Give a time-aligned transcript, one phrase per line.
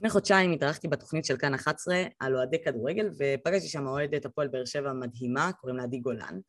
[0.00, 4.64] לפני חודשיים התארחתי בתוכנית של כאן 11 על אוהדי כדורגל ופגשתי שם אוהדת הפועל באר
[4.64, 6.40] שבע מדהימה, קוראים לה עדי גולן.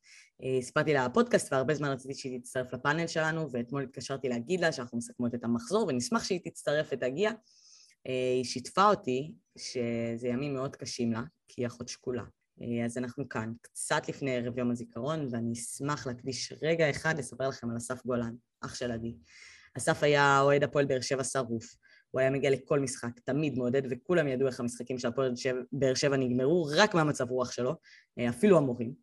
[0.43, 4.72] אה, סיפרתי לה הפודקאסט והרבה זמן רציתי שהיא תצטרף לפאנל שלנו ואתמול התקשרתי להגיד לה
[4.72, 7.29] שאנחנו מסכמות את המחזור ונשמח שהיא תצטרף ותגיע.
[8.08, 12.24] אה, היא שיתפה אותי שזה ימים מאוד קשים לה, כי היא אחות שקולה.
[12.62, 17.49] אה, אז אנחנו כאן, קצת לפני ערב יום הזיכרון, ואני אשמח להקדיש רגע אחד לספר
[17.49, 19.16] לכם על אסף גולן, אח של עדי.
[19.77, 21.76] אסף היה אוהד הפועל באר שבע שרוף.
[22.12, 25.33] הוא היה מגיע לכל משחק, תמיד מעודד, וכולם ידעו איך המשחקים של הפועל
[25.71, 27.75] באר שבע נגמרו רק מהמצב רוח שלו,
[28.19, 28.93] אה, אפילו המורים.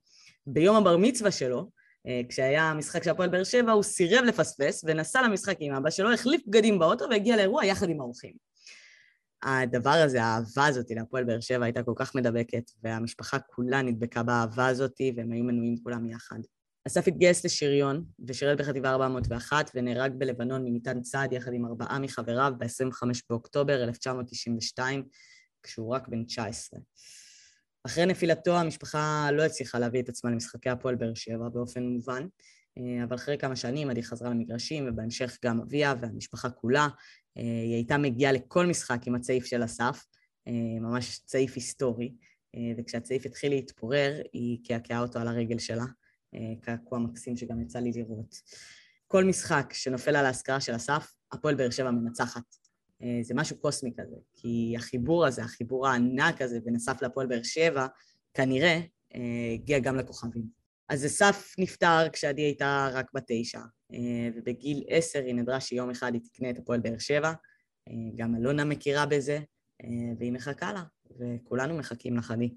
[0.46, 1.70] ביום הבר מצווה שלו,
[2.06, 6.12] אה, כשהיה משחק של הפועל באר שבע, הוא סירב לפספס ונסע למשחק עם אבא שלו,
[6.12, 8.32] החליף בגדים באוטו והגיע לאירוע יחד עם האורחים.
[9.42, 14.66] הדבר הזה, האהבה הזאת להפועל באר שבע הייתה כל כך מדבקת, והמשפחה כולה נדבקה באהבה
[14.66, 16.38] הזאת, והם היו מנויים כולם יחד.
[16.88, 23.08] אסף התגייס לשריון ושירת בחטיבה 401 ונהרג בלבנון ממטען צעד יחד עם ארבעה מחבריו ב-25
[23.30, 25.08] באוקטובר 1992
[25.62, 26.80] כשהוא רק בן 19.
[27.86, 32.26] אחרי נפילתו המשפחה לא הצליחה להביא את עצמה למשחקי הפועל באר שבע באופן מובן,
[33.04, 36.88] אבל אחרי כמה שנים עדי חזרה למגרשים ובהמשך גם אביה והמשפחה כולה.
[37.36, 40.06] היא הייתה מגיעה לכל משחק עם הצעיף של אסף,
[40.80, 42.14] ממש צעיף היסטורי,
[42.78, 45.84] וכשהצעיף התחיל להתפורר היא קעקעה אותו על הרגל שלה.
[46.60, 48.34] קעקוע מקסים שגם יצא לי לראות.
[49.06, 52.42] כל משחק שנופל על ההשכרה של אסף, הפועל באר שבע מנצחת.
[53.02, 57.42] אה, זה משהו קוסמי כזה, כי החיבור הזה, החיבור הענק הזה בין אסף להפועל באר
[57.42, 57.86] שבע,
[58.34, 58.80] כנראה
[59.14, 59.20] אה,
[59.54, 60.58] הגיע גם לכוכבים.
[60.88, 63.60] אז אסף נפטר כשעדי הייתה רק בת תשע,
[63.92, 67.32] אה, ובגיל עשר היא נדרה שיום אחד היא תקנה את הפועל באר שבע,
[68.16, 69.40] גם אלונה מכירה בזה,
[70.18, 70.82] והיא מחכה לה,
[71.18, 72.54] וכולנו מחכים לך, עדי.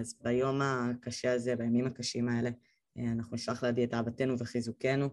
[0.00, 2.54] אז ביום הקשה הזה, בימים הקשים האלה, אה,
[2.98, 5.08] אנחנו נשלח לידי את אהבתנו וחיזוקנו,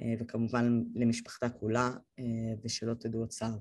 [0.00, 2.24] אה, וכמובן למשפחתה כולה, אה,
[2.64, 3.58] ושלא תדעו עוד צער.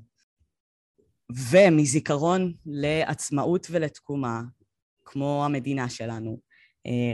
[1.52, 4.42] ומזיכרון לעצמאות ולתקומה,
[5.06, 6.40] כמו המדינה שלנו,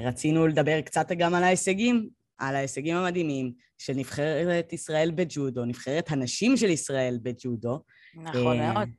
[0.04, 6.58] רצינו לדבר קצת גם על ההישגים, על ההישגים המדהימים של נבחרת ישראל בג'ודו, נבחרת הנשים
[6.58, 7.83] של ישראל בג'ודו.
[8.16, 8.89] נכון מאוד.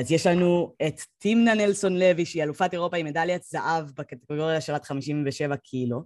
[0.00, 4.74] אז יש לנו את טימנה נלסון לוי, שהיא אלופת אירופה עם מדליית זהב בקטגוריה של
[4.74, 6.04] עד 57 קילו.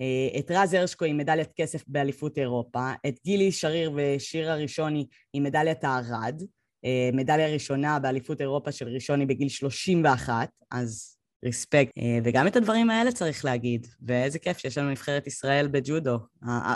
[0.00, 5.42] אה, את רז הרשקו עם מדליית כסף באליפות אירופה, את גילי שריר ושירה ראשוני עם
[5.42, 6.42] מדליית הארד,
[6.84, 11.92] אה, מדליה ראשונה באליפות אירופה של ראשוני בגיל 31, אז ריספקט.
[11.98, 16.18] אה, וגם את הדברים האלה צריך להגיד, ואיזה כיף שיש לנו נבחרת ישראל בג'ודו,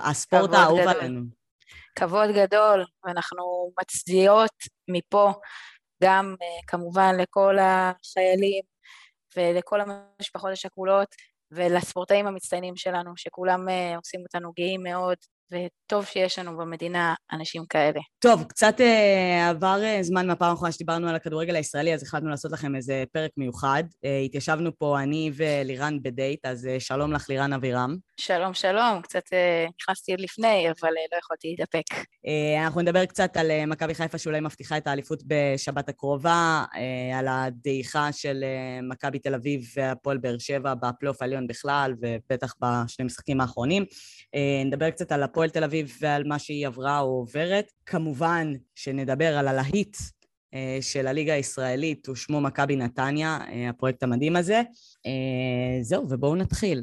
[0.04, 1.20] הספורט האהוב עלינו.
[1.94, 4.50] כבוד גדול, ואנחנו מצדיעות
[4.88, 5.32] מפה
[6.02, 6.34] גם
[6.66, 8.62] כמובן לכל החיילים
[9.36, 11.08] ולכל המשפחות השכולות
[11.50, 15.16] ולספורטאים המצטיינים שלנו, שכולם uh, עושים אותנו גאים מאוד,
[15.52, 18.00] וטוב שיש לנו במדינה אנשים כאלה.
[18.18, 22.52] טוב, קצת uh, עבר uh, זמן מהפעם האחרונה שדיברנו על הכדורגל הישראלי, אז החלטנו לעשות
[22.52, 23.84] לכם איזה פרק מיוחד.
[23.86, 27.96] Uh, התיישבנו פה אני ולירן בדייט, אז uh, שלום לך לירן אבירם.
[28.20, 29.02] שלום, שלום.
[29.02, 31.94] קצת uh, נכנסתי עוד לפני, אבל uh, לא יכולתי להתאפק.
[31.94, 36.76] Uh, אנחנו נדבר קצת על uh, מכבי חיפה שאולי מבטיחה את האליפות בשבת הקרובה, uh,
[37.18, 43.02] על הדעיכה של uh, מכבי תל אביב והפועל באר שבע בפלייאוף העליון בכלל, ובטח בשני
[43.02, 43.84] המשחקים האחרונים.
[44.36, 47.72] Uh, נדבר קצת על הפועל תל אביב ועל מה שהיא עברה או עוברת.
[47.86, 49.96] כמובן שנדבר על הלהיט
[50.80, 53.38] של הליגה הישראלית, ושמו מכבי נתניה,
[53.70, 54.62] הפרויקט המדהים הזה.
[55.82, 56.82] זהו, ובואו נתחיל.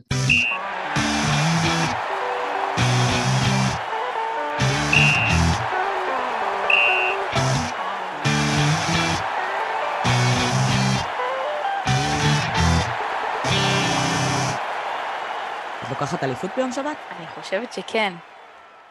[15.90, 16.98] לוקחת אליפות ביום שבת?
[17.20, 18.14] אני חושבת שכן.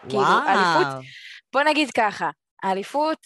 [0.08, 1.04] כאילו, אליפות,
[1.52, 2.30] בוא נגיד ככה,
[2.62, 3.18] האליפות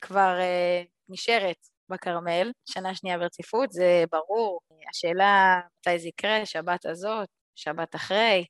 [0.00, 1.56] כבר uh, נשארת
[1.88, 4.60] בכרמל, שנה שנייה ברציפות, זה ברור.
[4.90, 8.44] השאלה מתי זה יקרה, שבת הזאת, שבת אחרי,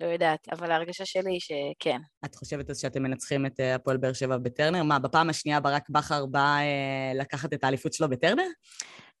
[0.00, 2.00] לא יודעת, אבל ההרגשה שלי היא שכן.
[2.24, 4.82] את חושבת אז שאתם מנצחים את אה, הפועל באר שבע בטרנר?
[4.82, 8.46] מה, בפעם השנייה ברק בכר בא אה, לקחת את האליפות שלו בטרנר?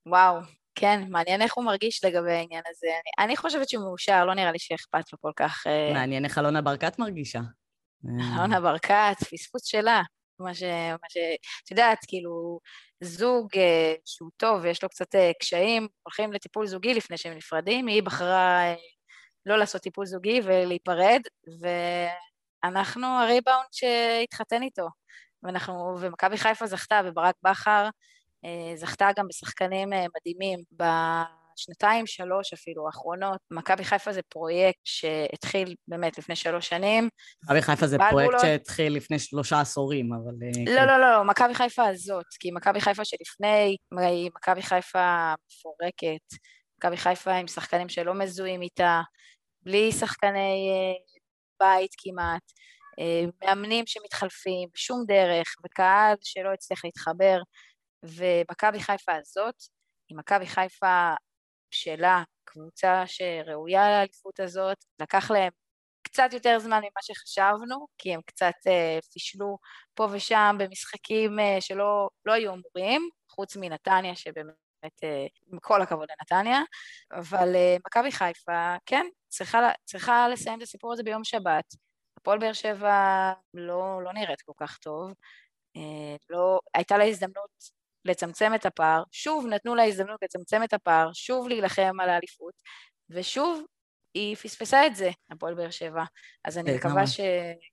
[0.06, 0.36] וואו,
[0.74, 2.86] כן, מעניין איך הוא מרגיש לגבי העניין הזה.
[2.86, 5.66] אני, אני חושבת שהוא מאושר, לא נראה לי שאכפת לו כל כך...
[5.66, 7.40] אה, מעניין איך אלונה ברקת מרגישה.
[8.08, 10.02] אלונה ברקת, פספוס שלה.
[10.38, 10.62] מה ש...
[11.02, 11.16] מה ש...
[11.64, 12.60] את יודעת, כאילו,
[13.00, 17.86] זוג אה, שהוא טוב ויש לו קצת אה, קשיים, הולכים לטיפול זוגי לפני שהם נפרדים,
[17.86, 18.74] היא בחרה
[19.46, 21.20] לא לעשות טיפול זוגי ולהיפרד,
[22.64, 24.88] ואנחנו הריבאונד שהתחתן איתו.
[25.42, 27.88] ואנחנו, ומכבי חיפה זכתה, וברק בכר
[28.44, 30.58] אה, זכתה גם בשחקנים אה, מדהימים
[31.56, 37.08] בשנתיים, שלוש אפילו, האחרונות, מכבי חיפה זה פרויקט שהתחיל באמת לפני שלוש שנים.
[37.44, 38.38] מכבי חיפה זה פרויקט לא...
[38.38, 40.32] שהתחיל לפני שלושה עשורים, אבל...
[40.42, 40.86] אה, לא.
[40.86, 46.38] לא, לא, לא, מכבי חיפה הזאת, כי מכבי חיפה שלפני היא מכבי חיפה מפורקת,
[46.78, 49.00] מכבי חיפה עם שחקנים שלא מזוהים איתה,
[49.62, 51.16] בלי שחקני אה,
[51.60, 52.42] בית כמעט.
[53.42, 57.38] מאמנים שמתחלפים בשום דרך, וקהל שלא הצליח להתחבר,
[58.02, 59.54] ומכבי חיפה הזאת,
[60.08, 61.14] היא מכבי חיפה
[61.82, 65.52] שלה, קבוצה שראויה לאליפות הזאת, לקח להם
[66.02, 69.58] קצת יותר זמן ממה שחשבנו, כי הם קצת אה, פישלו
[69.94, 76.08] פה ושם במשחקים אה, שלא לא היו אמורים, חוץ מנתניה שבאמת, אה, עם כל הכבוד
[76.10, 76.60] לנתניה,
[77.12, 81.74] אבל אה, מכבי חיפה, כן, צריכה, צריכה לסיים את הסיפור הזה ביום שבת.
[82.16, 85.12] הפועל באר שבע לא, לא נראית כל כך טוב,
[85.76, 87.50] אה, לא, הייתה לה הזדמנות
[88.06, 92.54] לצמצם את הפער, שוב נתנו לה הזדמנות לצמצם את הפער, שוב להילחם על האליפות,
[93.10, 93.62] ושוב
[94.14, 96.04] היא פספסה את זה, הפועל באר שבע.
[96.44, 97.20] אז אני מקווה ש...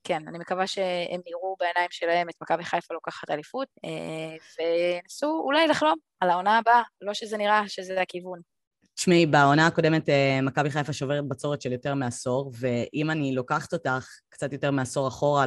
[0.04, 5.68] כן, אני מקווה שהם יראו בעיניים שלהם את מכבי חיפה לוקחת אליפות, אה, וינסו אולי
[5.68, 8.53] לחלום על העונה הבאה, לא שזה נראה שזה הכיוון.
[8.96, 14.08] תשמעי, בעונה הקודמת אה, מכבי חיפה שוברת בצורת של יותר מעשור, ואם אני לוקחת אותך
[14.30, 15.46] קצת יותר מעשור אחורה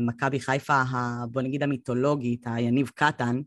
[0.00, 0.82] למכבי חיפה,
[1.30, 3.40] בוא נגיד המיתולוגית, היניב קטן,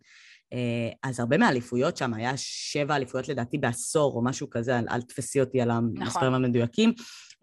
[0.53, 5.01] אה, אז הרבה מהאליפויות שם, היה שבע אליפויות לדעתי בעשור או משהו כזה, אל, אל
[5.01, 6.33] תפסי אותי על המספרים נכון.
[6.33, 6.93] המדויקים.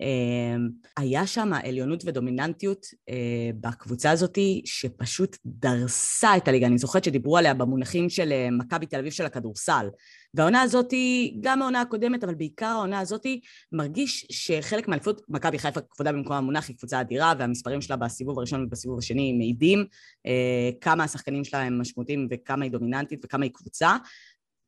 [0.01, 6.67] אמ, היה שם עליונות ודומיננטיות אה, בקבוצה הזאת שפשוט דרסה את הליגה.
[6.67, 9.89] אני זוכרת שדיברו עליה במונחים של אה, מכבי תל אביב של הכדורסל.
[10.35, 10.93] והעונה הזאת,
[11.41, 13.27] גם העונה הקודמת, אבל בעיקר העונה הזאת,
[13.73, 18.65] מרגיש שחלק מהאליפות, מכבי חיפה כבודה במקום המונח היא קבוצה אדירה, והמספרים שלה בסיבוב הראשון
[18.65, 19.85] ובסיבוב השני מעידים
[20.27, 23.97] אה, כמה השחקנים שלה הם משמעותיים וכמה היא דומיננטית וכמה היא קבוצה.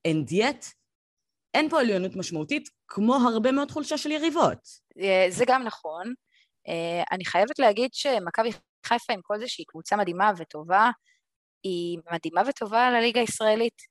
[0.09, 0.78] And yet,
[1.55, 4.59] אין פה עליונות משמעותית, כמו הרבה מאוד חולשה של יריבות.
[5.01, 6.15] אה, זה גם נכון.
[6.69, 8.51] אה, אני חייבת להגיד שמכבי
[8.87, 10.91] חיפה עם כל זה שהיא קבוצה מדהימה וטובה,
[11.63, 13.83] היא מדהימה וטובה לליגה הישראלית.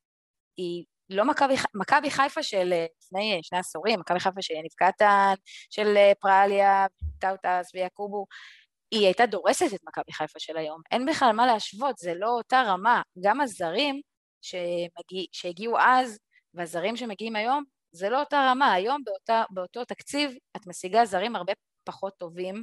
[0.56, 1.24] היא לא
[1.74, 5.34] מכבי, חיפה של אה, לפני שני עשורים, מכבי חיפה של יניב קטן,
[5.70, 6.86] של פרליה,
[7.20, 8.26] טאוטס ויעקובו,
[8.90, 10.80] היא הייתה דורסת את מכבי חיפה של היום.
[10.90, 13.02] אין בכלל מה להשוות, זה לא אותה רמה.
[13.24, 14.00] גם הזרים
[14.42, 16.18] שמגיע, שהגיעו אז
[16.54, 18.72] והזרים שמגיעים היום, זה לא אותה רמה.
[18.72, 21.52] היום באותה, באותו תקציב את משיגה זרים הרבה
[21.84, 22.62] פחות טובים.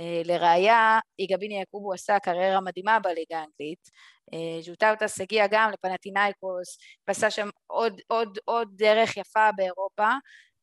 [0.00, 3.90] Uh, לראיה, יגביני יעקובו עשה קריירה מדהימה בליגה האנגלית.
[4.34, 6.78] Uh, ז'וטאוטס הגיע גם לפנטינאיקוס,
[7.08, 10.10] ועשה שם עוד, עוד, עוד דרך יפה באירופה.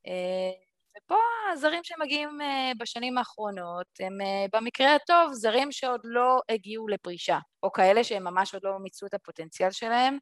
[0.08, 0.66] Uh,
[0.98, 1.16] ופה
[1.54, 2.30] הזרים שמגיעים
[2.78, 4.18] בשנים האחרונות הם
[4.54, 9.14] במקרה הטוב זרים שעוד לא הגיעו לפרישה, או כאלה שהם ממש עוד לא מיצו את
[9.14, 10.18] הפוטנציאל שלהם.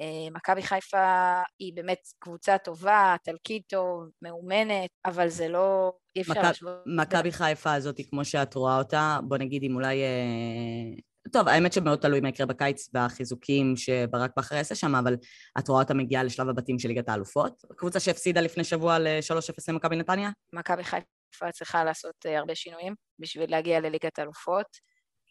[0.00, 5.92] אה, מכבי חיפה היא באמת קבוצה טובה, תלקיד טוב, מאומנת, אבל זה לא...
[6.16, 6.76] אי אפשר להשוות...
[6.86, 10.02] מכבי חיפה הזאת, כמו שאת רואה אותה, בוא נגיד אם אולי...
[10.02, 11.00] אה,
[11.32, 15.16] טוב, האמת שמאוד תלוי מה יקרה בקיץ והחיזוקים שברק בכר יעשה שם, אבל
[15.58, 17.62] את רואה אותה מגיעה לשלב הבתים של ליגת האלופות.
[17.76, 20.30] קבוצה שהפסידה לפני שבוע ל-3-0 למכבי נתניה?
[20.52, 24.66] מכבי חיפה צריכה לעשות אה, הרבה שינויים בשביל להגיע לליגת האלופות.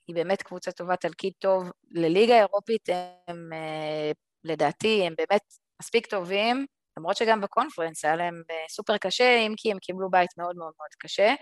[0.07, 1.71] היא באמת קבוצה טובה, תלקיד טוב.
[1.91, 2.89] לליגה האירופית
[3.27, 3.49] הם
[4.43, 5.41] לדעתי הם באמת
[5.81, 6.65] מספיק טובים,
[6.97, 10.73] למרות שגם בקונפרנס היה להם אה, סופר קשה, אם כי הם קיבלו בית מאוד מאוד
[10.77, 11.33] מאוד קשה.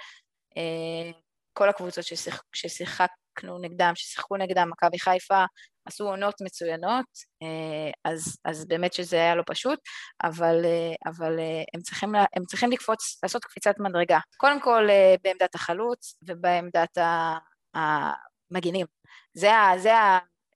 [0.58, 1.12] אה,
[1.54, 5.44] כל הקבוצות ששיח, ששיחקנו נגדם, ששיחקו נגדם, מכבי חיפה,
[5.86, 7.06] עשו עונות מצוינות,
[7.44, 9.80] אה, אז, אז באמת שזה היה לא פשוט,
[10.24, 10.66] אבל,
[11.06, 11.40] אבל
[11.74, 14.20] הם, צריכים, הם צריכים לקפוץ, לעשות קפיצת מדרגה.
[14.38, 14.88] קודם כל
[15.24, 16.98] בעמדת החלוץ ובעמדת
[17.74, 18.86] המגינים.
[19.34, 19.92] זה, זה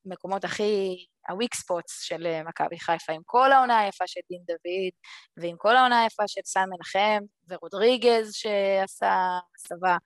[0.05, 4.91] המקומות הכי הוויק ספוטס של אה, מכבי חיפה, עם כל העונה היפה של דין דוד,
[5.37, 9.97] ועם כל העונה היפה של סן מנחם, ורודריגז שעשה הסבה,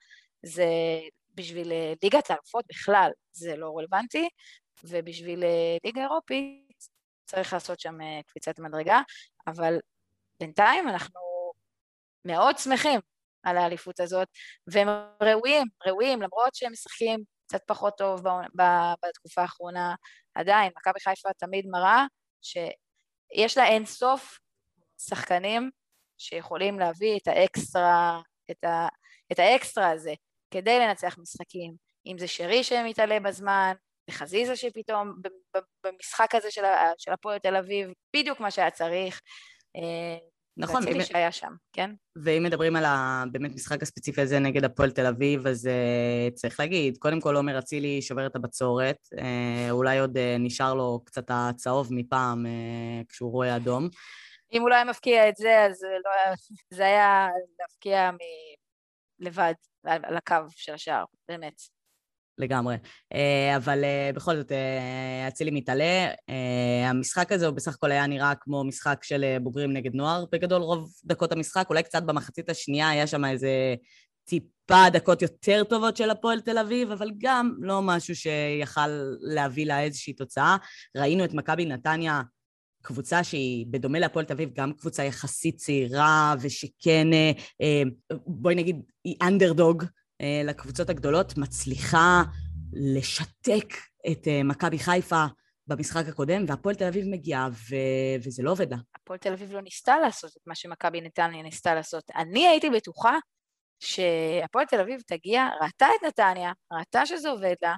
[0.42, 0.66] זה
[1.34, 4.28] בשביל אה, ליגת האלופות בכלל זה לא רלוונטי,
[4.84, 6.84] ובשביל אה, ליגה אירופית
[7.24, 9.00] צריך לעשות שם קפיצת מדרגה,
[9.46, 9.78] אבל
[10.40, 11.20] בינתיים אנחנו
[12.24, 13.00] מאוד שמחים
[13.42, 14.28] על האליפות הזאת,
[14.66, 14.88] והם
[15.22, 18.22] ראויים, ראויים, למרות שהם משחקים קצת פחות טוב
[19.02, 19.94] בתקופה האחרונה,
[20.34, 22.04] עדיין, מכבי חיפה תמיד מראה
[22.42, 24.38] שיש לה אין סוף
[25.00, 25.70] שחקנים
[26.18, 28.88] שיכולים להביא את האקסטרה, את, ה,
[29.32, 30.14] את האקסטרה הזה
[30.50, 31.74] כדי לנצח משחקים,
[32.06, 33.72] אם זה שרי שמתעלה בזמן,
[34.10, 35.12] וחזיזה שפתאום
[35.84, 36.48] במשחק הזה
[36.98, 39.20] של הפועל תל אביב, בדיוק מה שהיה צריך.
[40.58, 40.84] נכון.
[40.84, 41.90] ואצילי שהיה שם, כן?
[42.16, 43.24] ואם מדברים על ה...
[43.32, 47.58] באמת משחק הספציפי הזה נגד הפועל תל אביב, אז uh, צריך להגיד, קודם כל עומר
[47.58, 49.20] אצילי שובר את הבצורת, uh,
[49.70, 53.88] אולי עוד uh, נשאר לו קצת הצהוב מפעם uh, כשהוא רואה אדום.
[54.52, 56.34] אם הוא לא היה מפקיע את זה, אז לא היה,
[56.70, 57.28] זה היה
[57.60, 58.16] להפקיע מ...
[59.18, 61.77] לבד, על הקו של השער, באמת.
[62.38, 62.76] לגמרי.
[63.14, 66.08] אה, אבל אה, בכל זאת, אה, אצילי מתעלה.
[66.84, 70.92] המשחק הזה הוא בסך הכל היה נראה כמו משחק של בוגרים נגד נוער בגדול רוב
[71.04, 73.74] דקות המשחק, אולי קצת במחצית השנייה היה שם איזה
[74.24, 78.90] טיפה דקות יותר טובות של הפועל תל אביב, אבל גם לא משהו שיכל
[79.20, 80.56] להביא לה איזושהי תוצאה.
[80.96, 82.22] ראינו את מכבי נתניה,
[82.82, 87.06] קבוצה שהיא, בדומה להפועל תל אביב, גם קבוצה יחסית צעירה, ושכן,
[88.26, 89.88] בואי נגיד, היא אנדרדוג, אה,
[90.44, 92.22] לקבוצות הגדולות, מצליחה
[92.72, 93.74] לשתק
[94.12, 95.24] את אה, מכבי חיפה
[95.66, 97.76] במשחק הקודם, והפועל תל אביב מגיעה, ו...
[98.24, 98.76] וזה לא עובד לה.
[98.94, 102.04] הפועל תל אביב לא ניסתה לעשות את מה שמכבי נתניה ניסתה לעשות.
[102.16, 103.18] אני הייתי בטוחה
[103.80, 107.74] שהפועל תל אביב תגיע, ראתה את נתניה, ראתה שזה עובד לה,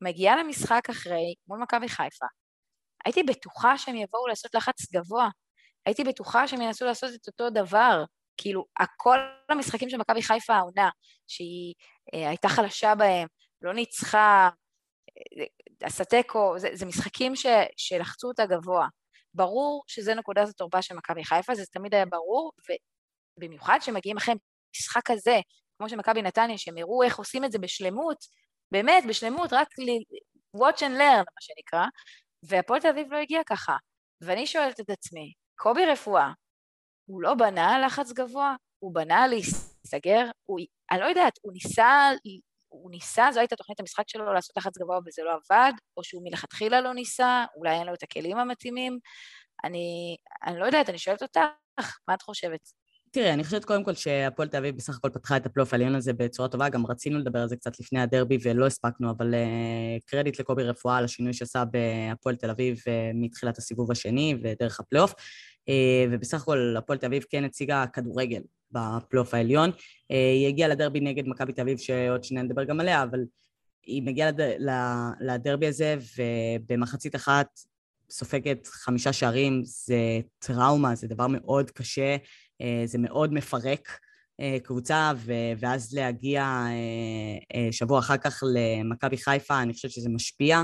[0.00, 2.26] מגיעה למשחק אחרי, מול מכבי חיפה.
[3.04, 5.28] הייתי בטוחה שהם יבואו לעשות לחץ גבוה.
[5.86, 8.04] הייתי בטוחה שהם ינסו לעשות את אותו דבר.
[8.36, 8.64] כאילו,
[8.96, 10.90] כל המשחקים של מכבי חיפה העונה,
[11.26, 11.74] שהיא
[12.14, 13.28] אה, הייתה חלשה בהם,
[13.62, 14.48] לא ניצחה,
[15.18, 15.44] אה,
[15.82, 18.86] עשה תיקו, זה, זה משחקים ש, שלחצו אותה גבוה.
[19.34, 22.52] ברור שזה נקודת התורפה של מכבי חיפה, זה תמיד היה ברור,
[23.38, 24.34] ובמיוחד כשמגיעים אחרי
[24.76, 25.40] משחק כזה,
[25.78, 28.16] כמו שמכבי נתניה, שהם הראו איך עושים את זה בשלמות,
[28.70, 30.16] באמת, בשלמות, רק ל-
[30.56, 31.84] watch and learn, מה שנקרא,
[32.42, 33.76] והפועל תל אביב לא הגיע ככה.
[34.20, 36.30] ואני שואלת את עצמי, קובי רפואה,
[37.06, 40.58] הוא לא בנה לחץ גבוה, הוא בנה להיסגר, הוא,
[40.90, 42.10] אני לא יודעת, הוא ניסה,
[42.68, 46.22] הוא ניסה, זו הייתה תוכנית המשחק שלו לעשות לחץ גבוה וזה לא עבד, או שהוא
[46.24, 48.98] מלכתחילה לא ניסה, אולי אין לו את הכלים המתאימים.
[49.64, 51.40] אני, אני לא יודעת, אני שואלת אותך,
[52.08, 52.60] מה את חושבת?
[53.14, 56.12] תראה, אני חושבת קודם כל שהפועל תל אביב בסך הכל פתחה את הפלייאוף העליון הזה
[56.12, 60.40] בצורה טובה, גם רצינו לדבר על זה קצת לפני הדרבי ולא הספקנו, אבל uh, קרדיט
[60.40, 62.82] לקובי רפואה על השינוי שעשה בהפועל תל אביב uh,
[63.14, 65.14] מתחילת הסיבוב השני ודרך הפלייאוף.
[65.68, 68.42] אה, ובסך הכל הפועל תל אביב כן הציגה כדורגל
[68.72, 69.70] בפלייאוף העליון.
[70.10, 73.20] אה, היא הגיעה לדרבי נגד מכבי תל אביב, שעוד שניה נדבר גם עליה, אבל
[73.86, 74.40] היא מגיעה לד...
[75.20, 77.46] לדרבי הזה, ובמחצית אחת
[78.10, 82.16] סופגת חמישה שערים, זה טראומה, זה דבר מאוד קשה,
[82.60, 83.98] אה, זה מאוד מפרק
[84.62, 85.12] קבוצה,
[85.58, 86.66] ואז להגיע
[87.70, 90.62] שבוע אחר כך למכבי חיפה, אני חושבת שזה משפיע.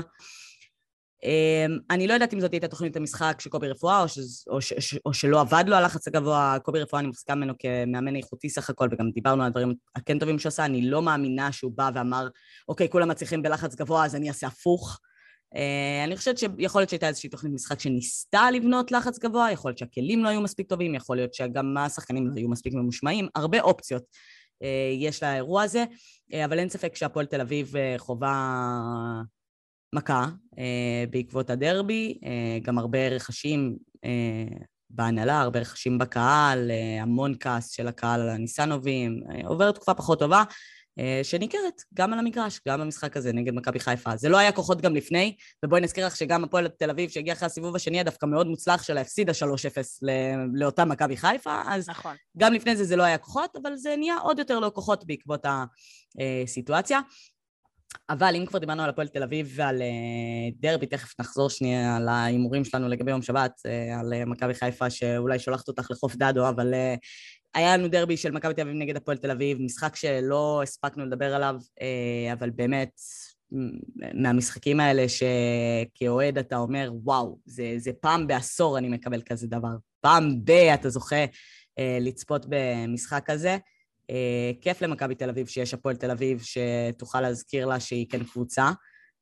[1.23, 4.61] אמ, אני לא יודעת אם זאת הייתה תוכנית המשחק של קובי רפואה, או, ש, או,
[4.61, 6.57] ש, או שלא עבד לו הלחץ הגבוה.
[6.63, 10.39] קובי רפואה, אני מחזיקה ממנו כמאמן איכותי סך הכל, וגם דיברנו על הדברים הכן טובים
[10.39, 10.65] שהוא עשה.
[10.65, 12.27] אני לא מאמינה שהוא בא ואמר,
[12.69, 14.99] אוקיי, כולם מצליחים בלחץ גבוה, אז אני אעשה הפוך.
[15.55, 15.57] Uh,
[16.07, 20.23] אני חושבת שיכול להיות שהייתה איזושהי תוכנית משחק שניסתה לבנות לחץ גבוה, יכול להיות שהכלים
[20.23, 24.65] לא היו מספיק טובים, יכול להיות שגם השחקנים לא היו מספיק ממושמעים, הרבה אופציות uh,
[24.99, 25.85] יש לאירוע הזה,
[26.33, 28.33] uh, אבל אין ספק שהפועל תל אביב uh, חובה
[29.93, 30.25] מכה
[30.57, 34.57] אה, בעקבות הדרבי, אה, גם הרבה רכשים אה,
[34.93, 40.19] בהנהלה, הרבה רכשים בקהל, אה, המון כעס של הקהל על הניסנובים, אה, עוברת תקופה פחות
[40.19, 40.43] טובה,
[40.99, 44.17] אה, שניכרת גם על המגרש, גם במשחק הזה נגד מכבי חיפה.
[44.17, 47.45] זה לא היה כוחות גם לפני, ובואי נזכיר לך שגם הפועל תל אביב שהגיע אחרי
[47.45, 50.03] הסיבוב השני הדווקא מאוד מוצלח שלה הפסידה 3-0
[50.53, 52.15] לאותה מכבי חיפה, אז נכון.
[52.37, 55.45] גם לפני זה זה לא היה כוחות, אבל זה נהיה עוד יותר לא כוחות בעקבות
[56.19, 56.99] הסיטואציה.
[58.09, 62.07] אבל אם כבר דיברנו על הפועל תל אביב ועל אה, דרבי, תכף נחזור שנייה על
[62.07, 66.49] ההימורים שלנו לגבי יום שבת, אה, על אה, מכבי חיפה שאולי שולחת אותך לחוף דדו,
[66.49, 66.73] אבל
[67.55, 71.35] היה לנו דרבי של מכבי תל אביב נגד הפועל תל אביב, משחק שלא הספקנו לדבר
[71.35, 71.55] עליו,
[72.33, 72.89] אבל באמת
[74.13, 79.75] מהמשחקים האלה שכאוהד אתה אומר, וואו, זה, זה פעם בעשור אני מקבל כזה דבר.
[80.01, 81.25] פעם ב- אתה זוכה
[81.79, 83.57] לצפות במשחק כזה.
[84.11, 88.71] אה, כיף למכבי תל אביב שיש הפועל תל אביב, שתוכל להזכיר לה שהיא כן קבוצה,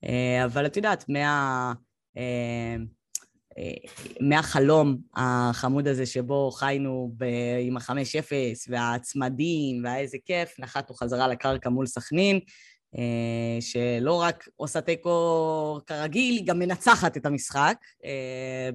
[0.04, 1.74] אה, אבל את יודעת, מה...
[2.18, 2.76] אה,
[4.22, 7.26] מהחלום החמוד הזה שבו חיינו ב...
[7.62, 12.40] עם החמש אפס והצמדים והאיזה כיף, נחתנו חזרה לקרקע מול סכנין,
[13.60, 17.78] שלא רק עושה תיקו כרגיל, היא גם מנצחת את המשחק,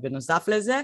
[0.00, 0.80] בנוסף לזה.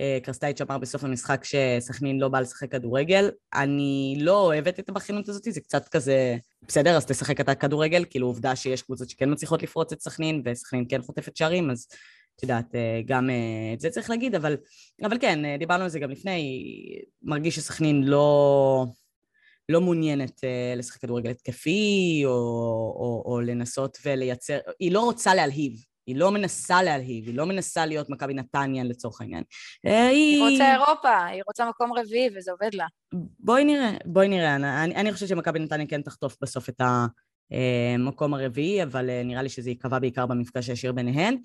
[0.00, 3.30] אה, קרסטייץ' אמר בסוף המשחק שסכנין לא באה לשחק כדורגל.
[3.54, 6.36] אני לא אוהבת את הבכיינות הזאת, זה קצת כזה,
[6.68, 10.84] בסדר, אז תשחק אתה כדורגל, כאילו עובדה שיש קבוצות שכן מצליחות לפרוץ את סכנין, וסכנין
[10.88, 11.86] כן חוטפת שערים, אז
[12.36, 14.56] את יודעת, אה, גם אה, את זה צריך להגיד, אבל,
[15.02, 16.62] אבל כן, דיברנו על זה גם לפני,
[17.22, 18.86] מרגיש שסכנין לא...
[19.68, 20.40] לא מעוניינת
[20.76, 25.72] לשחק כדורגל התקפי, או, או, או לנסות ולייצר, היא לא רוצה להלהיב,
[26.06, 29.44] היא לא מנסה להלהיב, היא לא מנסה להיות מכבי נתניה לצורך העניין.
[29.86, 30.42] אה, היא...
[30.42, 32.86] היא רוצה אירופה, היא רוצה מקום רביעי וזה עובד לה.
[33.40, 34.56] בואי נראה, בואי נראה.
[34.56, 37.06] אני, אני חושבת שמכבי נתניה כן תחטוף בסוף את, ה,
[37.98, 41.36] מקום הרביעי, אבל נראה לי שזה ייקבע בעיקר במפגש הישיר ביניהן.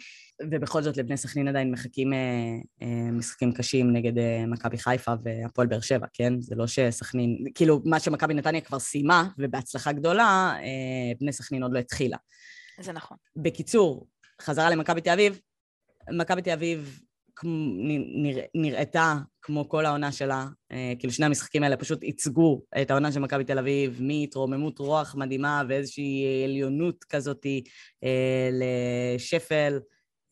[0.52, 2.14] ובכל זאת לבני סכנין עדיין מחכים
[3.12, 4.14] משחקים קשים נגד
[4.48, 6.42] מכבי חיפה והפועל באר שבע, כן?
[6.42, 10.56] זה לא שסכנין, כאילו מה שמכבי נתניה כבר סיימה, ובהצלחה גדולה,
[11.20, 12.18] בני סכנין עוד לא התחילה.
[12.80, 13.18] זה נכון.
[13.36, 14.08] בקיצור,
[14.42, 15.40] חזרה למכבי תל אביב,
[16.12, 17.00] מכבי תל אביב
[18.56, 23.20] נראתה כמו כל העונה שלה, אה, כאילו שני המשחקים האלה פשוט ייצגו את העונה של
[23.20, 27.46] מכבי תל אביב מהתרוממות רוח מדהימה ואיזושהי עליונות כזאת
[28.04, 29.80] אה, לשפל,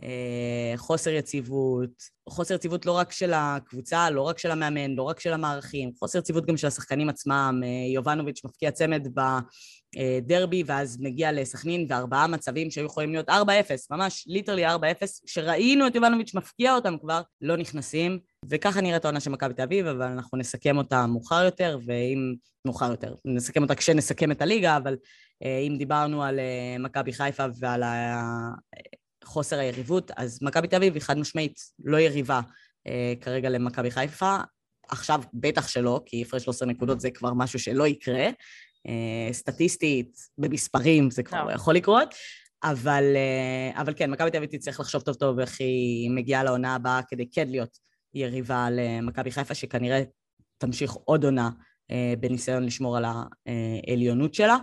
[0.03, 5.19] אה, חוסר יציבות, חוסר יציבות לא רק של הקבוצה, לא רק של המאמן, לא רק
[5.19, 7.61] של המערכים, חוסר יציבות גם של השחקנים עצמם.
[7.93, 9.21] יובנוביץ' מפקיע צמד ב...
[10.21, 13.31] דרבי, ואז מגיע לסכנין, וארבעה מצבים שהיו יכולים להיות 4-0,
[13.91, 14.69] ממש ליטרלי 4-0,
[15.25, 19.87] שראינו את יובנוביץ' מפקיע אותם כבר, לא נכנסים, וככה נראית העונה של מכבי תל אביב,
[19.87, 22.35] אבל אנחנו נסכם אותה מאוחר יותר, ואם...
[22.65, 24.97] מאוחר יותר, נסכם אותה כשנסכם את הליגה, אבל
[25.43, 27.83] אה, אם דיברנו על אה, מכבי חיפה ועל
[29.23, 32.41] חוסר היריבות, אז מכבי תל אביב היא חד משמעית לא יריבה
[32.87, 34.37] אה, כרגע למכבי חיפה.
[34.87, 38.29] עכשיו בטח שלא, כי הפרש 13 נקודות זה כבר משהו שלא יקרה.
[38.87, 42.13] אה, סטטיסטית, במספרים, זה כבר לא יכול לקרות.
[42.63, 46.75] אבל, אה, אבל כן, מכבי תל אביב תצטרך לחשוב טוב טוב איך היא מגיעה לעונה
[46.75, 47.77] הבאה כדי כן להיות
[48.13, 50.03] יריבה למכבי חיפה, שכנראה
[50.57, 51.49] תמשיך עוד עונה
[51.91, 54.57] אה, בניסיון לשמור על העליונות שלה.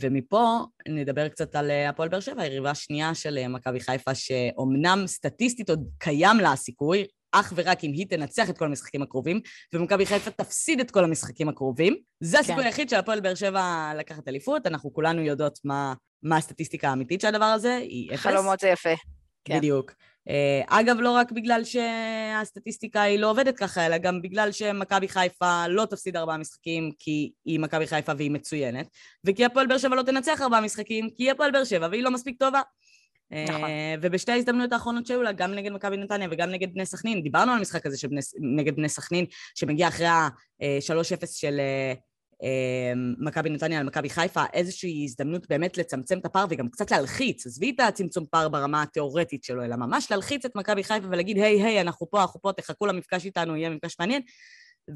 [0.00, 5.88] ומפה נדבר קצת על הפועל באר שבע, היריבה השנייה של מכבי חיפה, שאומנם סטטיסטית עוד
[5.98, 9.40] קיים לה הסיכוי, אך ורק אם היא תנצח את כל המשחקים הקרובים,
[9.72, 11.96] ומכבי חיפה תפסיד את כל המשחקים הקרובים.
[12.20, 12.66] זה הסיכוי כן.
[12.66, 17.28] היחיד של הפועל באר שבע לקחת אליפות, אנחנו כולנו יודעות מה, מה הסטטיסטיקה האמיתית של
[17.28, 18.20] הדבר הזה, היא אפס.
[18.20, 18.94] חלומות זה יפה.
[19.44, 19.58] כן.
[19.58, 19.92] בדיוק.
[20.28, 25.68] אה, אגב, לא רק בגלל שהסטטיסטיקה היא לא עובדת ככה, אלא גם בגלל שמכבי חיפה
[25.68, 28.86] לא תפסיד ארבעה משחקים כי היא מכבי חיפה והיא מצוינת,
[29.24, 32.10] וכי הפועל באר שבע לא תנצח ארבעה משחקים כי היא הפועל באר שבע והיא לא
[32.10, 32.60] מספיק טובה.
[33.48, 33.64] נכון.
[33.64, 37.52] אה, ובשתי ההזדמנויות האחרונות שהיו לה, גם נגד מכבי נתניה וגם נגד בני סכנין, דיברנו
[37.52, 38.08] על המשחק הזה
[38.56, 39.24] נגד בני סכנין,
[39.54, 41.94] שמגיע אחרי ה-3-0 של אה,
[42.42, 47.46] אה, מכבי נתניה על מכבי חיפה, איזושהי הזדמנות באמת לצמצם את הפער וגם קצת להלחיץ,
[47.46, 51.62] עזבי את הצמצום פער ברמה התיאורטית שלו, אלא ממש להלחיץ את מכבי חיפה ולהגיד, היי,
[51.62, 54.22] היי, אנחנו פה, אנחנו פה, תחכו למפגש איתנו, יהיה מפגש מעניין.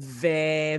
[0.01, 0.27] ו...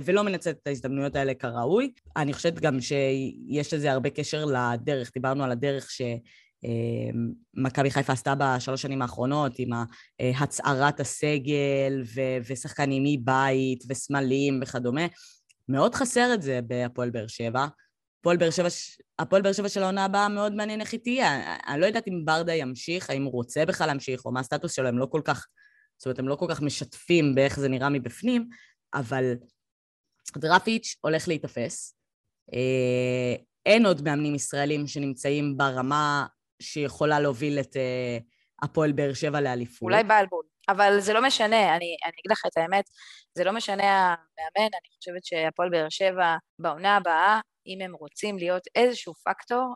[0.03, 1.91] ולא מנצלת את ההזדמנויות האלה כראוי.
[2.17, 6.01] אני חושבת גם שיש לזה הרבה קשר לדרך, דיברנו על הדרך ש...
[7.53, 9.69] מכבי חיפה עשתה בשלוש שנים האחרונות עם
[10.19, 15.05] הצערת הסגל ו- ושחקנים מבית וסמלים וכדומה.
[15.69, 17.65] מאוד חסר את זה בהפועל באר שבע,
[19.19, 21.57] הפועל באר שבע של העונה הבאה מאוד מעניין איך היא תהיה.
[21.67, 24.87] אני לא יודעת אם ברדה ימשיך, האם הוא רוצה בכלל להמשיך, או מה הסטטוס שלו,
[24.87, 25.47] הם לא כל כך,
[25.97, 28.49] זאת אומרת, הם לא כל כך משתפים באיך זה נראה מבפנים,
[28.93, 29.33] אבל
[30.37, 31.95] דרפיץ' הולך להיתפס.
[32.53, 36.25] אה, אין עוד מאמנים ישראלים שנמצאים ברמה
[36.61, 38.23] שיכולה להוביל את uh,
[38.63, 39.81] הפועל באר שבע לאליפות.
[39.81, 42.85] אולי בלבול, אבל זה לא משנה, אני, אני אגיד לך את האמת,
[43.33, 48.63] זה לא משנה המאמן, אני חושבת שהפועל באר שבע בעונה הבאה, אם הם רוצים להיות
[48.75, 49.73] איזשהו פקטור,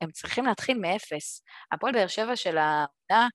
[0.00, 1.42] הם צריכים להתחיל מאפס.
[1.72, 3.28] הפועל באר שבע של העונה,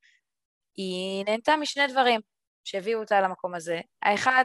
[0.75, 2.21] היא נהנתה משני דברים
[2.63, 3.79] שהביאו אותה למקום הזה.
[4.01, 4.43] האחד,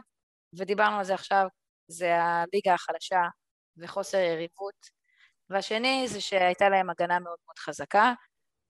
[0.57, 1.47] ודיברנו על זה עכשיו,
[1.87, 3.21] זה הליגה החלשה
[3.77, 5.05] וחוסר יריבות,
[5.49, 8.13] והשני זה שהייתה להם הגנה מאוד מאוד חזקה,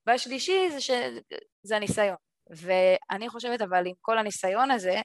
[0.08, 2.16] והשלישי זה שזה הניסיון.
[2.50, 5.02] ואני חושבת אבל עם כל הניסיון הזה,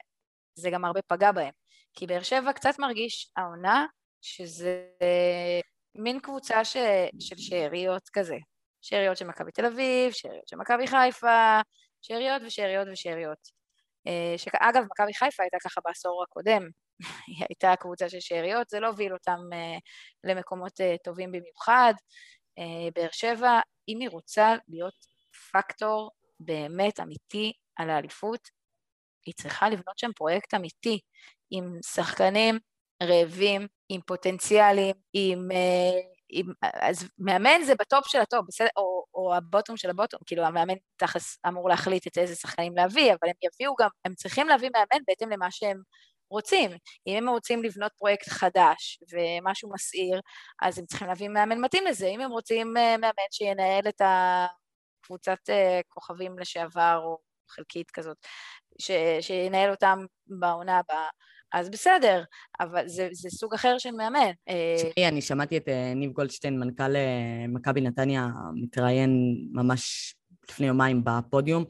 [0.55, 1.53] זה גם הרבה פגע בהם.
[1.93, 3.85] כי באר שבע קצת מרגיש העונה
[4.21, 4.85] שזה
[5.95, 6.77] מין קבוצה ש...
[7.19, 8.37] של שאריות כזה.
[8.81, 11.59] שאריות של מכבי תל אביב, שאריות של מכבי חיפה,
[12.01, 13.37] שאריות ושאריות ושאריות.
[14.07, 16.61] אה, שאגב, מכבי חיפה הייתה ככה בעשור הקודם,
[17.27, 19.77] היא הייתה קבוצה של שאריות, זה לא הוביל אותם אה,
[20.23, 21.93] למקומות אה, טובים במיוחד.
[22.95, 25.05] באר שבע אם היא רוצה להיות
[25.51, 28.49] פקטור באמת אמיתי על האליפות,
[29.25, 30.99] היא צריכה לבנות שם פרויקט אמיתי
[31.51, 32.59] עם שחקנים
[33.03, 35.51] רעבים, עם פוטנציאלים, עם...
[35.51, 36.01] אה,
[36.33, 38.67] עם אז מאמן זה בטופ של הטופ, בסדר?
[38.77, 43.29] או, או הבוטום של הבוטום, כאילו המאמן תכלס אמור להחליט את איזה שחקנים להביא, אבל
[43.29, 45.81] הם יביאו גם, הם צריכים להביא מאמן בהתאם למה שהם
[46.31, 46.71] רוצים.
[47.07, 50.21] אם הם רוצים לבנות פרויקט חדש ומשהו מסעיר,
[50.61, 52.07] אז הם צריכים להביא מאמן מתאים לזה.
[52.07, 57.17] אם הם רוצים אה, מאמן שינהל את הקבוצת אה, כוכבים לשעבר, או
[57.49, 58.17] חלקית כזאת,
[58.79, 58.91] ש,
[59.21, 61.07] שינהל אותם בעונה הבאה,
[61.53, 62.23] אז בסדר,
[62.59, 64.31] אבל זה, זה סוג אחר של מאמן.
[64.49, 66.93] אה, תשמעי, אני שמעתי את ניב גולדשטיין, מנכ"ל
[67.47, 69.11] מכבי נתניה, מתראיין
[69.51, 70.15] ממש
[70.49, 71.65] לפני יומיים בפודיום,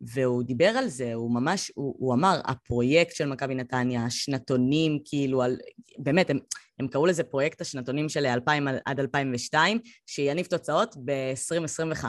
[0.00, 5.42] והוא דיבר על זה, הוא ממש, הוא, הוא אמר, הפרויקט של מכבי נתניה, השנתונים, כאילו,
[5.42, 5.56] על,
[5.98, 6.38] באמת, הם,
[6.78, 12.04] הם קראו לזה פרויקט השנתונים של 2000 עד 2002, שיניב תוצאות ב-2025.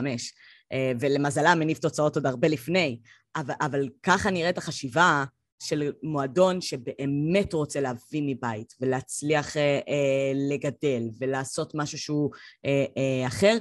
[0.72, 3.00] אה, ולמזלם הניב תוצאות עוד הרבה לפני.
[3.36, 5.24] אבל, אבל ככה נראית החשיבה
[5.64, 12.32] של מועדון שבאמת רוצה להביא מבית ולהצליח אה, אה, לגדל ולעשות משהו שהוא
[12.66, 13.58] אה, אה, אחר.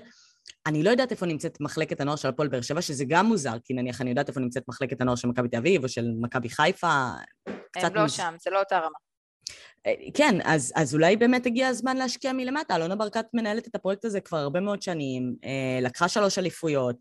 [0.68, 3.74] אני לא יודעת איפה נמצאת מחלקת הנוער של הפועל באר שבע, שזה גם מוזר, כי
[3.74, 7.08] נניח אני יודעת איפה נמצאת מחלקת הנוער של מכבי תל אביב או של מכבי חיפה.
[7.76, 8.12] הם לא מוז...
[8.12, 8.98] שם, זה לא אותה רמה.
[9.86, 12.76] אה, כן, אז, אז אולי באמת הגיע הזמן להשקיע מלמטה.
[12.76, 16.96] אלונה ברקת מנהלת את הפרויקט הזה כבר הרבה מאוד שנים, אה, לקחה שלוש אליפויות.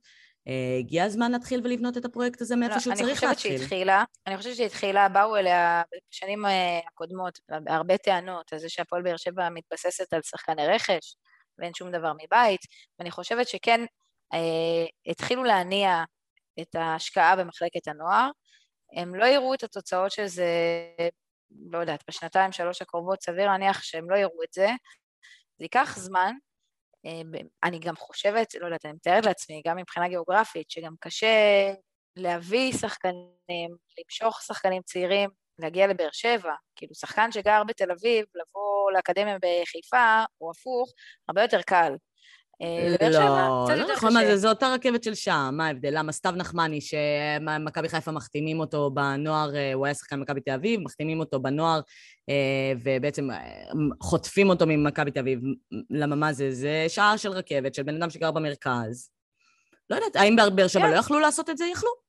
[0.47, 3.29] אה, הגיע הזמן להתחיל ולבנות את הפרויקט הזה מאיפה לא, שהוא צריך להתחיל.
[3.29, 6.45] אני חושבת שהתחילה, אני חושבת שהתחילה, באו אליה בשנים
[6.87, 11.15] הקודמות הרבה טענות על זה שהפועל באר שבע מתבססת על שחקני רכש,
[11.59, 12.61] ואין שום דבר מבית,
[12.99, 13.85] ואני חושבת שכן
[14.33, 16.03] אה, התחילו להניע
[16.61, 18.29] את ההשקעה במחלקת הנוער.
[18.95, 20.51] הם לא יראו את התוצאות של זה,
[21.71, 24.67] לא יודעת, בשנתיים, שלוש הקרובות, סביר להניח שהם לא יראו את זה.
[25.57, 26.33] זה ייקח זמן.
[27.05, 31.73] אה, אני גם חושבת, לא יודעת, אני מתארת לעצמי, גם מבחינה גיאוגרפית, שגם קשה
[32.15, 39.37] להביא שחקנים, למשוך שחקנים צעירים להגיע לבאר שבע, כאילו שחקן שגר בתל אביב, לבוא לאקדמיה
[39.37, 40.93] בחיפה, או הפוך,
[41.27, 41.93] הרבה יותר קל.
[42.61, 45.89] אה, לא, לא נכון, מה זה, זו אותה רכבת של שעה, מה ההבדל?
[45.91, 50.79] למה סתיו נחמני, שמכבי חיפה מחתימים אותו בנוער, אה, הוא היה שחקן מכבי תל אביב,
[50.79, 51.79] מחתימים אותו בנוער,
[52.29, 53.27] אה, ובעצם
[54.01, 55.39] חוטפים אותו ממכבי תל אביב.
[55.89, 56.51] למה מה זה?
[56.51, 59.09] זה שעה של רכבת, של בן אדם שגר במרכז.
[59.89, 60.91] לא יודעת, האם באר שבע.
[60.91, 61.65] לא יכלו לעשות את זה?
[61.65, 62.06] יכלו.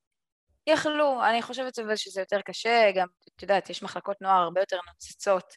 [0.68, 5.54] יכלו, אני חושבת שזה יותר קשה, גם, את יודעת, יש מחלקות נוער הרבה יותר נוצצות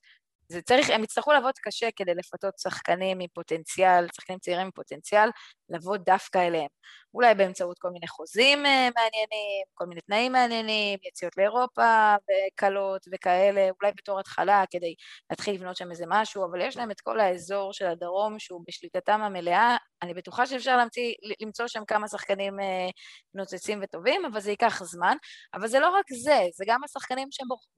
[0.51, 5.29] זה צריך, הם יצטרכו לעבוד קשה כדי לפתות שחקנים עם פוטנציאל, שחקנים צעירים עם פוטנציאל,
[5.69, 6.67] לבוא דווקא אליהם.
[7.13, 13.69] אולי באמצעות כל מיני חוזים אה, מעניינים, כל מיני תנאים מעניינים, יציאות לאירופה וקלות וכאלה,
[13.81, 14.95] אולי בתור התחלה כדי
[15.29, 19.21] להתחיל לבנות שם איזה משהו, אבל יש להם את כל האזור של הדרום שהוא בשליטתם
[19.21, 19.77] המלאה.
[20.01, 22.89] אני בטוחה שאפשר להמציא, למצוא שם כמה שחקנים אה,
[23.33, 25.17] נוצצים וטובים, אבל זה ייקח זמן.
[25.53, 27.27] אבל זה לא רק זה, זה גם השחקנים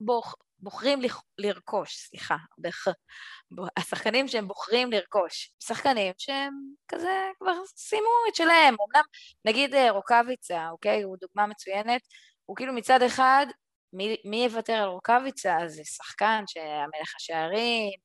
[0.00, 1.00] בוח, בוחרים
[1.38, 2.36] לרכוש, סליחה.
[3.76, 6.52] השחקנים שהם בוחרים לרכוש, שחקנים שהם
[6.88, 9.04] כזה כבר סיימו את שלהם, אמנם
[9.44, 12.00] נגיד אה, רוקאביצה, אוקיי, הוא דוגמה מצוינת,
[12.46, 13.46] הוא כאילו מצד אחד,
[13.92, 15.56] מי, מי יוותר על רוקאביצה?
[15.66, 17.98] זה שחקן שהמלך השערים,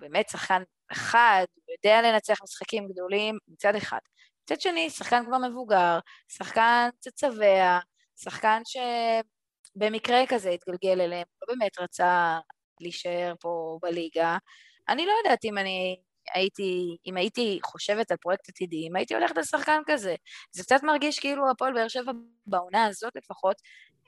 [0.00, 3.98] באמת שחקן אחד, הוא יודע לנצח משחקים גדולים מצד אחד.
[4.42, 5.98] מצד שני, שחקן כבר מבוגר,
[6.28, 7.78] שחקן קצת שבע,
[8.16, 12.38] שחקן שבמקרה כזה התגלגל אליהם, לא באמת רצה
[12.80, 14.36] להישאר פה בליגה.
[14.88, 16.00] אני לא יודעת אם אני
[16.34, 20.14] הייתי, אם הייתי חושבת על פרויקט עתידי, אם הייתי הולכת לשחקן כזה.
[20.52, 22.12] זה קצת מרגיש כאילו הפועל באר שבע
[22.46, 23.56] בעונה הזאת לפחות,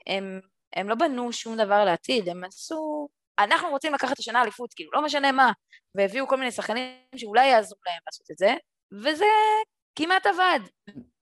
[0.07, 0.39] הם,
[0.75, 3.07] הם לא בנו שום דבר לעתיד, הם עשו...
[3.39, 5.51] אנחנו רוצים לקחת השנה אליפות, כאילו, לא משנה מה,
[5.95, 8.53] והביאו כל מיני שחקנים שאולי יעזרו להם לעשות את זה,
[9.03, 9.25] וזה
[9.95, 10.59] כמעט עבד.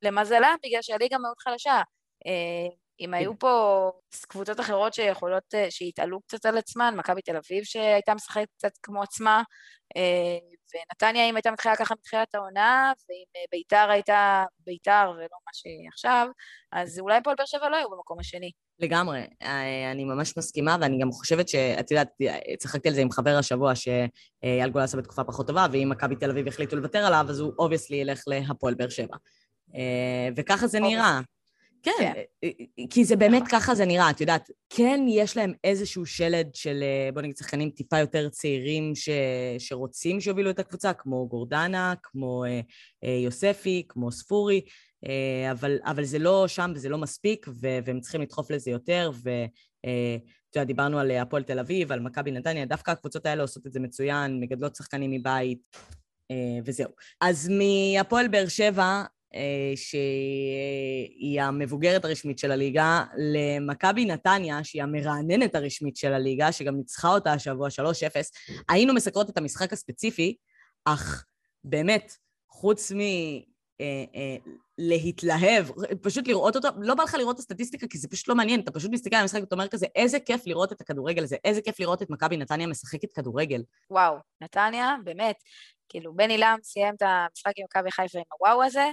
[0.01, 1.81] למזלם, בגלל שהליגה מאוד חלשה.
[3.01, 3.91] אה, אם היו פה
[4.27, 9.43] קבוצות אחרות שיכולות, שהתעלו קצת על עצמן, מכבי תל אביב שהייתה משחקת קצת כמו עצמה,
[9.97, 10.37] אה,
[10.73, 15.87] ונתניה אם הייתה מתחילה ככה מתחילת העונה, ואם אה, ביתר הייתה ביתר ולא מה שהיא
[15.93, 16.27] עכשיו,
[16.71, 18.51] אז אולי הפועל באר שבע לא היו במקום השני.
[18.79, 22.09] לגמרי, אה, אני ממש מסכימה, ואני גם חושבת שאת יודעת,
[22.57, 26.29] צחקתי על זה עם חבר השבוע שאייל גול עשה בתקופה פחות טובה, ואם מכבי תל
[26.29, 29.15] אביב החליטו לוותר עליו, אז הוא obviously ילך להפועל באר שבע.
[30.35, 31.19] וככה זה נראה.
[31.85, 32.49] כן, אה, אה,
[32.89, 37.11] כי זה באמת ככה זה נראה, את יודעת, כן יש להם איזשהו שלד של, אה,
[37.13, 39.09] בוא נגיד, שחקנים טיפה יותר צעירים ש,
[39.59, 44.61] שרוצים שיובילו את הקבוצה, כמו גורדנה, כמו אה, יוספי, כמו ספורי,
[45.07, 49.11] אה, אבל, אבל זה לא שם וזה לא מספיק, ו, והם צריכים לדחוף לזה יותר,
[49.23, 49.49] ואתה
[49.85, 50.17] אה,
[50.55, 53.79] יודע, דיברנו על הפועל תל אביב, על מכבי נתניה, דווקא הקבוצות האלה עושות את זה
[53.79, 55.59] מצוין, מגדלות שחקנים מבית,
[56.65, 56.89] וזהו.
[57.21, 59.03] אז מהפועל באר שבע אה,
[59.75, 67.33] שהיא המבוגרת הרשמית של הליגה, למכבי נתניה, שהיא המרעננת הרשמית של הליגה, שגם ניצחה אותה
[67.33, 67.71] השבוע 3-0.
[68.69, 70.35] היינו מסקרות את המשחק הספציפי,
[70.85, 71.25] אך
[71.63, 72.13] באמת,
[72.49, 72.99] חוץ מ...
[73.81, 74.35] אה, אה,
[74.77, 75.65] להתלהב,
[76.01, 78.71] פשוט לראות אותו, לא בא לך לראות את הסטטיסטיקה כי זה פשוט לא מעניין, אתה
[78.71, 81.79] פשוט מסתכל על המשחק ואתה אומר כזה, איזה כיף לראות את הכדורגל הזה, איזה כיף
[81.79, 83.63] לראות את מכבי נתניה משחקת כדורגל.
[83.89, 85.35] וואו, נתניה, באמת,
[85.89, 88.85] כאילו בני לם סיים את המשחק עם מכבי חיפה עם הוואו הזה,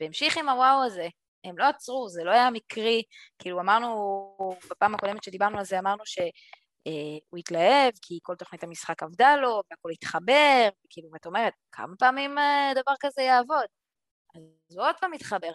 [0.00, 1.08] והמשיך עם הוואו הזה.
[1.44, 3.02] הם לא עצרו, זה לא היה מקרי,
[3.38, 3.88] כאילו אמרנו,
[4.70, 6.24] בפעם הקודמת שדיברנו על זה, אמרנו שהוא
[6.86, 12.38] אה, התלהב, כי כל תוכנית המשחק עבדה לו, והכל התחבר, כאילו, ואת אומרת, כמה פעמים
[12.38, 13.66] אה, דבר כזה יעבוד?
[14.34, 15.52] אז הוא עוד פעם מתחבר.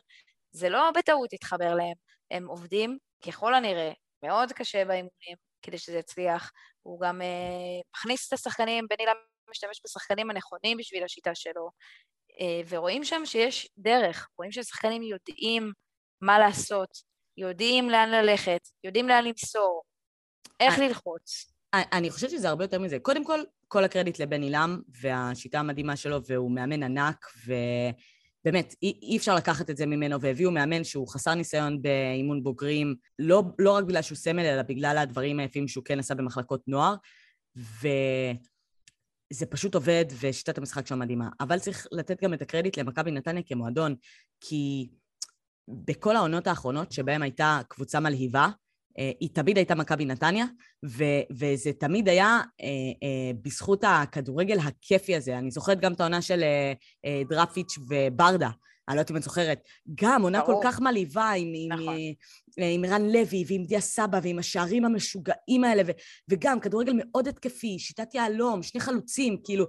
[0.51, 1.95] זה לא בטעות התחבר להם,
[2.31, 3.91] הם עובדים ככל הנראה
[4.23, 6.51] מאוד קשה באימונים כדי שזה יצליח,
[6.81, 9.15] הוא גם אה, מכניס את השחקנים, בן אילם
[9.49, 11.69] משתמש בשחקנים הנכונים בשביל השיטה שלו,
[12.69, 15.71] ורואים שם שיש דרך, רואים ששחקנים יודעים
[16.21, 16.89] מה לעשות,
[17.37, 19.83] יודעים לאן ללכת, יודעים לאן למסור,
[20.59, 21.53] איך ללחוץ.
[21.73, 22.99] אני חושבת שזה הרבה יותר מזה.
[22.99, 29.17] קודם כל, כל הקרדיט לבן עילם והשיטה המדהימה שלו, והוא מאמן ענק, ובאמת, אי, אי
[29.17, 33.83] אפשר לקחת את זה ממנו, והביאו מאמן שהוא חסר ניסיון באימון בוגרים, לא, לא רק
[33.83, 36.95] בגלל שהוא סמל, אלא בגלל הדברים היפים שהוא כן עשה במחלקות נוער,
[39.33, 41.29] וזה פשוט עובד, ושיטת המשחק שלו מדהימה.
[41.39, 43.95] אבל צריך לתת גם את הקרדיט למכבי נתניה כמועדון,
[44.41, 44.89] כי
[45.67, 48.49] בכל העונות האחרונות שבהן הייתה קבוצה מלהיבה,
[48.99, 50.45] אה, היא תמיד הייתה מכבי נתניה,
[50.85, 52.67] ו- וזה תמיד היה אה,
[53.03, 55.37] אה, בזכות הכדורגל הכיפי הזה.
[55.37, 56.73] אני זוכרת גם את העונה של אה,
[57.05, 58.49] אה, דרפיץ' וברדה,
[58.89, 59.61] אני לא יודעת אם את זוכרת.
[59.95, 61.87] גם עונה כל כך מלהיבה עם, נכון.
[61.87, 62.13] עם,
[62.59, 65.91] אה, עם רן לוי ועם דיה סבא ועם השערים המשוגעים האלה, ו-
[66.29, 69.65] וגם כדורגל מאוד התקפי, שיטת יהלום, שני חלוצים, כאילו...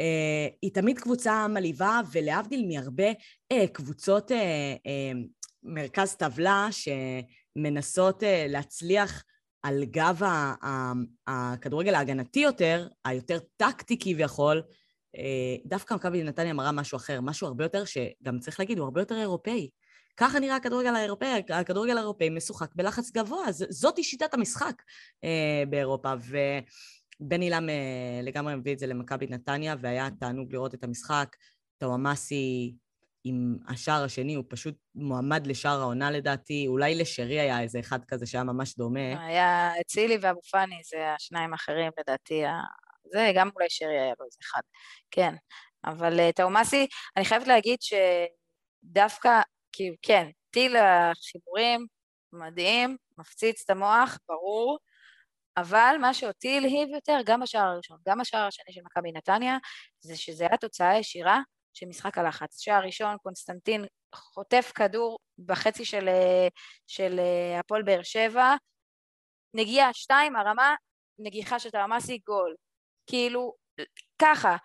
[0.00, 5.28] Uh, היא תמיד קבוצה מלהיבה, ולהבדיל מהרבה uh, קבוצות uh, uh,
[5.62, 6.88] מרכז טבלה, ש...
[7.58, 9.24] מנסות uh, להצליח
[9.62, 10.22] על גב
[11.26, 14.62] הכדורגל ההגנתי יותר, היותר טקטי כביכול,
[15.66, 19.20] דווקא מכבי נתניה מראה משהו אחר, משהו הרבה יותר, שגם צריך להגיד, הוא הרבה יותר
[19.20, 19.70] אירופאי.
[20.16, 24.82] ככה נראה הכדורגל האירופאי, הכדורגל האירופאי משוחק בלחץ גבוה, זאתי שיטת המשחק
[25.24, 26.12] uh, באירופה,
[27.20, 31.36] ובן אילם uh, לגמרי מביא את זה למכבי נתניה, והיה תענוג לראות את המשחק.
[31.78, 32.74] טוואמאסי
[33.24, 38.26] עם השער השני, הוא פשוט מועמד לשער העונה לדעתי, אולי לשרי היה איזה אחד כזה
[38.26, 39.26] שהיה ממש דומה.
[39.26, 42.42] היה אצילי ואבו פאני, זה השניים האחרים לדעתי,
[43.12, 44.60] זה גם אולי שרי היה לו איזה אחד,
[45.10, 45.34] כן.
[45.84, 49.40] אבל אה, טאומאסי, אני חייבת להגיד שדווקא,
[49.72, 51.86] כאילו, כן, טיל החיבורים,
[52.32, 54.78] מדהים, מפציץ את המוח, ברור,
[55.56, 59.56] אבל מה שאותי הלהיב יותר, גם בשער הראשון, גם בשער השני של מכבי נתניה,
[60.00, 61.40] זה שזה היה תוצאה ישירה
[61.74, 62.60] של משחק הלחץ.
[62.60, 66.08] שער ראשון, קונסטנטין חוטף כדור בחצי של,
[66.86, 67.20] של
[67.60, 68.54] הפועל באר שבע,
[69.54, 70.74] נגיעה שתיים, הרמה,
[71.18, 72.54] נגיחה של תרמסי, גול.
[73.06, 73.54] כאילו,
[74.22, 74.56] ככה,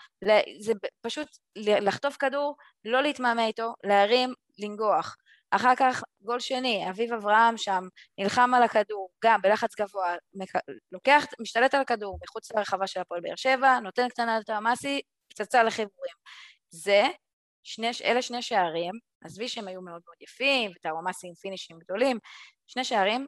[0.59, 1.27] זה פשוט
[1.57, 5.15] לחטוף כדור, לא להתמהמה איתו, להרים, לנגוח.
[5.51, 7.83] אחר כך גול שני, אביב אברהם שם,
[8.17, 10.15] נלחם על הכדור, גם בלחץ גבוה,
[10.91, 16.15] לוקח, משתלט על הכדור מחוץ לרחבה של הפועל באר שבע, נותן קטנה לתרמסי, פצצה לחיבורים.
[16.69, 17.03] זה,
[17.63, 22.19] שני, אלה שני שערים, עזבי שהם היו מאוד מאוד יפים, וטאוואמאסי עם פינישים גדולים,
[22.67, 23.27] שני שערים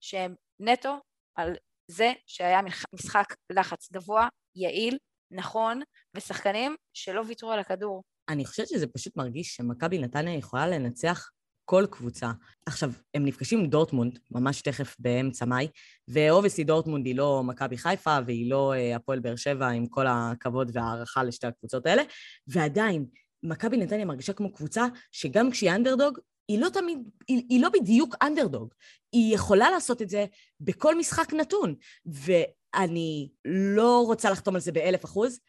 [0.00, 0.96] שהם נטו
[1.34, 1.56] על
[1.90, 2.60] זה שהיה
[2.94, 4.98] משחק לחץ גבוה, יעיל,
[5.30, 5.80] נכון,
[6.16, 8.02] ושחקנים שלא ויתרו על הכדור.
[8.28, 11.30] אני חושבת שזה פשוט מרגיש שמכבי נתניה יכולה לנצח
[11.64, 12.30] כל קבוצה.
[12.66, 15.68] עכשיו, הם נפגשים עם דורטמונד, ממש תכף באמצע מאי,
[16.08, 20.70] ו-obviously דורטמונד היא לא מכבי חיפה והיא לא אה, הפועל באר שבע, עם כל הכבוד
[20.74, 22.02] וההערכה לשתי הקבוצות האלה,
[22.46, 23.06] ועדיין,
[23.42, 28.14] מכבי נתניה מרגישה כמו קבוצה שגם כשהיא אנדרדוג, היא לא תמיד, היא, היא לא בדיוק
[28.22, 28.74] אנדרדוג.
[29.12, 30.26] היא יכולה לעשות את זה
[30.60, 31.74] בכל משחק נתון.
[32.74, 35.40] ואני לא רוצה לחתום על זה באלף אחוז,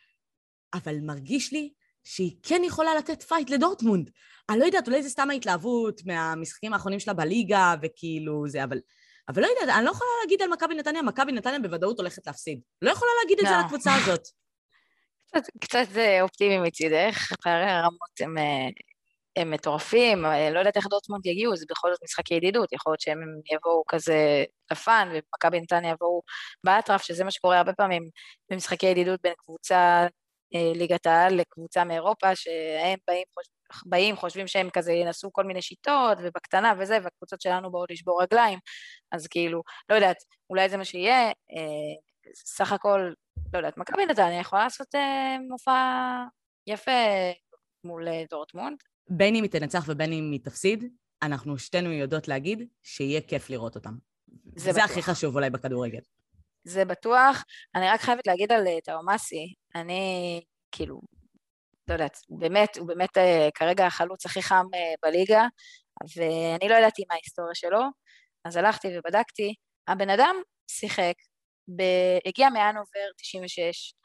[0.73, 4.09] אבל מרגיש לי שהיא כן יכולה לתת fight לדורטמונד.
[4.49, 8.79] אני לא יודעת, אולי זה סתם ההתלהבות מהמשחקים האחרונים שלה בליגה, וכאילו זה, אבל...
[9.29, 12.59] אבל לא יודעת, אני לא יכולה להגיד על מכבי נתניה, מכבי נתניה בוודאות הולכת להפסיד.
[12.81, 13.65] לא יכולה להגיד את זה על לא.
[13.65, 14.27] הקבוצה הזאת.
[15.27, 15.87] קצת, קצת
[16.21, 18.67] אופטימי מצידך, פערי הרמות הם, אה,
[19.35, 23.19] הם מטורפים, לא יודעת איך דורטמונד יגיעו, זה בכל זאת משחק ידידות, יכול להיות שהם
[23.51, 26.21] יבואו כזה לפאן, ומכבי נתניה יבואו
[26.63, 28.03] באטרף, שזה מה שקורה הרבה פעמים
[28.51, 30.07] במשחקי ידידות בין קבוצה
[30.55, 33.45] אה, ליגת העל לקבוצה מאירופה, שהם באים, חוש...
[33.85, 38.59] באים, חושבים שהם כזה ינסו כל מיני שיטות, ובקטנה וזה, והקבוצות שלנו באות לשבור רגליים,
[39.11, 40.17] אז כאילו, לא יודעת,
[40.49, 41.95] אולי זה מה שיהיה, אה,
[42.35, 43.11] סך הכל,
[43.53, 45.71] לא יודעת, מכבי נתניה יכולה לעשות אה, מופע
[46.67, 46.91] יפה
[47.85, 48.77] מול דורטמונד.
[49.09, 50.83] בין אם היא תנצח ובין אם היא תפסיד,
[51.21, 53.93] אנחנו שתינו יודעות להגיד שיהיה כיף לראות אותם.
[54.55, 55.99] זה, זה הכי חשוב אולי בכדורגל.
[56.63, 57.43] זה בטוח.
[57.75, 61.01] אני רק חייבת להגיד על טאומאסי, אני כאילו,
[61.87, 64.65] לא יודעת, הוא באמת, הוא באמת uh, כרגע החלוץ הכי חם
[65.03, 65.43] בליגה,
[66.15, 67.81] ואני לא ידעתי מה ההיסטוריה שלו,
[68.45, 69.53] אז הלכתי ובדקתי.
[69.87, 70.35] הבן אדם
[70.71, 71.13] שיחק,
[71.77, 71.83] ב...
[72.25, 74.04] הגיע מאנובר 96 uh,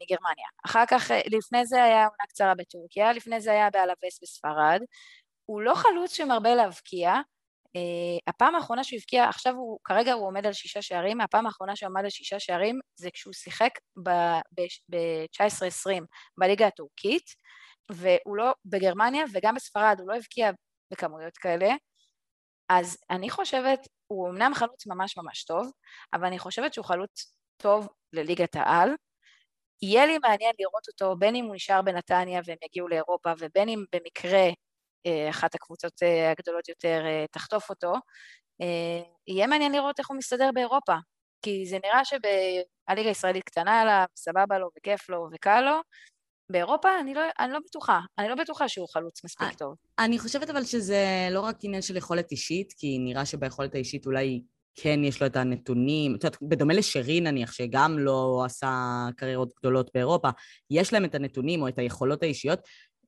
[0.00, 0.46] מגרמניה.
[0.66, 4.80] אחר כך, uh, לפני זה היה עונה קצרה בטורקיה, לפני זה היה באלווס בספרד.
[5.44, 7.14] הוא לא חלוץ שמרבה להבקיע,
[7.76, 11.76] Uh, הפעם האחרונה שהוא הבקיע, עכשיו הוא, כרגע הוא עומד על שישה שערים, הפעם האחרונה
[11.76, 13.70] שהוא עמד על שישה שערים זה כשהוא שיחק
[14.02, 16.02] ב-19-20
[16.38, 17.24] בליגה הטורקית,
[17.90, 20.50] והוא לא, בגרמניה וגם בספרד, הוא לא הבקיע
[20.92, 21.74] בכמויות כאלה.
[22.68, 25.70] אז אני חושבת, הוא אמנם חלוץ ממש ממש טוב,
[26.12, 28.90] אבל אני חושבת שהוא חלוץ טוב לליגת העל.
[29.82, 33.84] יהיה לי מעניין לראות אותו, בין אם הוא נשאר בנתניה והם יגיעו לאירופה, ובין אם
[33.94, 34.48] במקרה
[35.06, 37.92] אה, אחת הקבוצות אה, הגדולות יותר אה, תחטוף אותו,
[39.26, 40.94] יהיה מעניין לראות איך הוא מסתדר באירופה.
[41.44, 45.80] כי זה נראה שהליגה הישראלית קטנה עליו, סבבה לו וכיף לו וקל לו,
[46.52, 49.74] באירופה אני לא, אני לא בטוחה, אני לא בטוחה שהוא חלוץ מספיק אני, טוב.
[49.98, 54.42] אני חושבת אבל שזה לא רק עניין של יכולת אישית, כי נראה שביכולת האישית אולי
[54.74, 59.90] כן יש לו את הנתונים, את יודעת, בדומה לשרי נניח, שגם לא עשה קריירות גדולות
[59.94, 60.28] באירופה,
[60.70, 62.60] יש להם את הנתונים או את היכולות האישיות,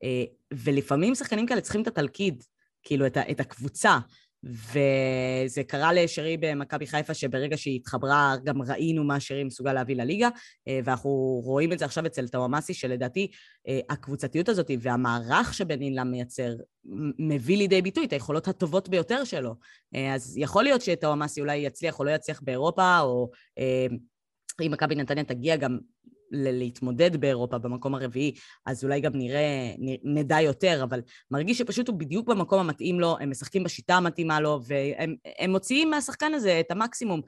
[0.04, 2.44] אה, ולפעמים שחקנים כאלה צריכים את התלכיד,
[2.82, 3.98] כאילו את, את הקבוצה.
[4.44, 10.28] וזה קרה לשרי במכבי חיפה, שברגע שהיא התחברה, גם ראינו מה שרי מסוגל להביא לליגה,
[10.68, 11.10] אה, ואנחנו
[11.44, 13.30] רואים את זה עכשיו אצל טוואמאסי, שלדעתי
[13.68, 16.54] אה, הקבוצתיות הזאת והמערך שבן אילם מייצר,
[17.18, 19.54] מביא לידי ביטוי את היכולות הטובות ביותר שלו.
[19.94, 23.30] אה, אז יכול להיות שטוואמאסי אולי יצליח או לא יצליח באירופה, או
[24.60, 25.78] אם מכבי נתניה תגיע גם
[26.34, 28.34] להתמודד באירופה במקום הרביעי,
[28.66, 33.30] אז אולי גם נראה, נדע יותר, אבל מרגיש שפשוט הוא בדיוק במקום המתאים לו, הם
[33.30, 37.20] משחקים בשיטה המתאימה לו, והם מוציאים מהשחקן הזה את המקסימום,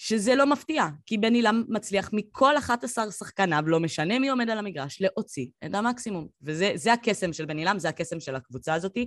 [0.00, 4.58] שזה לא מפתיע, כי בן אילם מצליח מכל 11 שחקניו, לא משנה מי עומד על
[4.58, 6.26] המגרש, להוציא את המקסימום.
[6.42, 9.06] וזה הקסם של בן אילם, זה הקסם של הקבוצה הזאתי.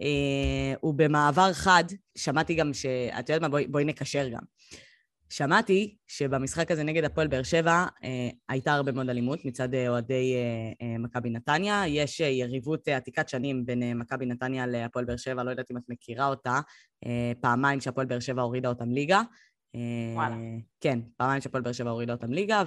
[0.00, 1.84] אה, ובמעבר חד,
[2.18, 2.86] שמעתי גם ש...
[3.18, 3.48] את יודעת מה?
[3.48, 4.42] בואי, בואי נקשר גם.
[5.30, 10.34] שמעתי שבמשחק הזה נגד הפועל באר שבע אה, הייתה הרבה מאוד אלימות מצד אה, אוהדי
[10.34, 11.82] אה, אה, מכבי נתניה.
[11.86, 15.70] יש אה, יריבות אה, עתיקת שנים בין אה, מכבי נתניה להפועל באר שבע, לא יודעת
[15.70, 16.60] אם את מכירה אותה,
[17.06, 19.22] אה, פעמיים שהפועל באר שבע הורידה אותם ליגה.
[19.74, 20.36] אה, וואלה.
[20.80, 22.62] כן, פעמיים שהפועל באר שבע הורידה אותם ליגה,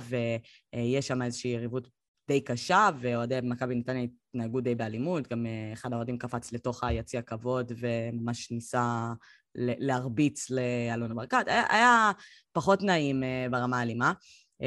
[0.74, 1.88] ויש שם איזושהי יריבות
[2.28, 7.22] די קשה, ואוהדי מכבי נתניה התנהגו די באלימות, גם אה, אחד האוהדים קפץ לתוך היציע
[7.22, 9.14] כבוד וממש ניסה
[9.56, 11.44] להרביץ לאלונה ברקת.
[11.48, 12.12] היה, היה
[12.52, 14.14] פחות נעים uh, ברמה האלימה.
[14.62, 14.66] Uh,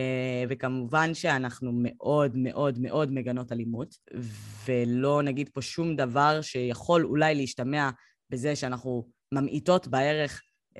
[0.49, 3.95] וכמובן שאנחנו מאוד מאוד מאוד מגנות אלימות,
[4.67, 7.91] ולא נגיד פה שום דבר שיכול אולי להשתמע
[8.31, 10.43] בזה שאנחנו ממעיטות בערך
[10.75, 10.79] uh,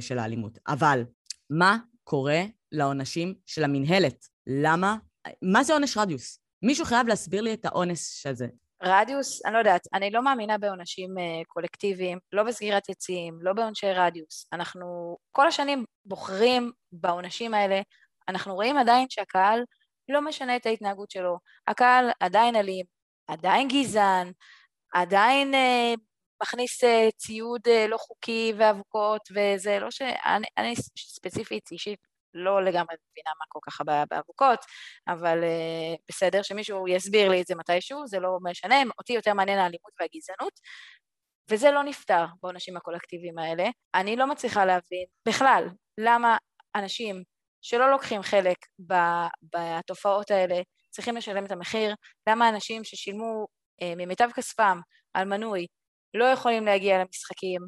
[0.00, 0.58] של האלימות.
[0.68, 1.02] אבל
[1.50, 4.26] מה קורה לעונשים של המינהלת?
[4.46, 4.96] למה?
[5.42, 6.38] מה זה עונש רדיוס?
[6.62, 8.46] מישהו חייב להסביר לי את העונש הזה.
[8.82, 13.92] רדיוס, אני לא יודעת, אני לא מאמינה בעונשים uh, קולקטיביים, לא בסגירת יציאים, לא בעונשי
[13.92, 14.46] רדיוס.
[14.52, 17.80] אנחנו כל השנים בוחרים בעונשים האלה,
[18.28, 19.64] אנחנו רואים עדיין שהקהל
[20.08, 21.38] לא משנה את ההתנהגות שלו.
[21.66, 22.86] הקהל עדיין אלים,
[23.26, 24.32] עדיין גזען,
[24.94, 26.00] עדיין uh,
[26.42, 30.02] מכניס uh, ציוד uh, לא חוקי ואבוקות, וזה לא ש...
[30.02, 34.58] אני, אני ספציפית, אישית, לא לגמרי מבינה מה כל כך באבוקות,
[35.08, 39.58] אבל uh, בסדר, שמישהו יסביר לי את זה מתישהו, זה לא משנה, אותי יותר מעניין
[39.58, 40.60] האלימות והגזענות,
[41.50, 43.64] וזה לא נפתר בעונשים הקולקטיביים האלה.
[43.94, 45.68] אני לא מצליחה להבין בכלל
[45.98, 46.36] למה
[46.76, 47.22] אנשים
[47.62, 48.56] שלא לוקחים חלק
[49.42, 51.94] בתופעות האלה צריכים לשלם את המחיר,
[52.28, 53.46] למה אנשים ששילמו
[53.82, 54.78] uh, ממיטב כספם
[55.14, 55.66] על מנוי
[56.14, 57.60] לא יכולים להגיע למשחקים,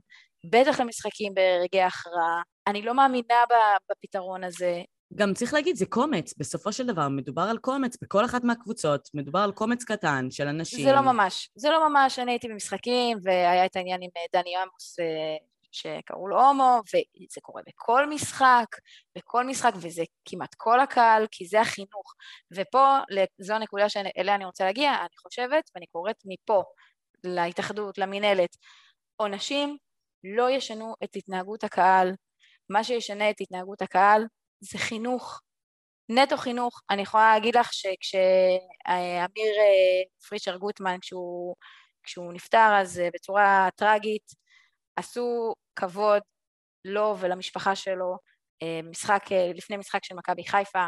[0.50, 2.53] בטח למשחקים ברגעי הכרעה.
[2.66, 3.44] אני לא מאמינה
[3.90, 4.82] בפתרון הזה.
[5.14, 6.34] גם צריך להגיד, זה קומץ.
[6.38, 10.84] בסופו של דבר מדובר על קומץ בכל אחת מהקבוצות, מדובר על קומץ קטן של אנשים.
[10.84, 11.50] זה לא ממש.
[11.54, 12.18] זה לא ממש.
[12.18, 15.36] אני הייתי במשחקים, והיה את העניין עם אה, דני עמוס, אה,
[15.72, 18.66] שקראו לו הומו, וזה קורה בכל משחק,
[19.16, 22.14] בכל משחק, וזה כמעט כל הקהל, כי זה החינוך.
[22.50, 22.98] ופה,
[23.38, 26.62] זו הנקודה שאליה אני רוצה להגיע, אני חושבת, ואני קוראת מפה
[27.24, 28.56] להתאחדות, למינהלת,
[29.16, 29.76] עונשים
[30.24, 32.12] לא ישנו את התנהגות הקהל,
[32.70, 34.26] מה שישנה את התנהגות הקהל
[34.60, 35.40] זה חינוך,
[36.08, 36.80] נטו חינוך.
[36.90, 41.54] אני יכולה להגיד לך שכשאמיר אה, פרישר גוטמן, כשהוא,
[42.02, 44.32] כשהוא נפטר אז אה, בצורה טרגית,
[44.96, 46.22] עשו כבוד
[46.84, 48.16] לו ולמשפחה שלו,
[48.62, 49.24] אה, משחק,
[49.54, 50.86] לפני משחק של מכבי חיפה,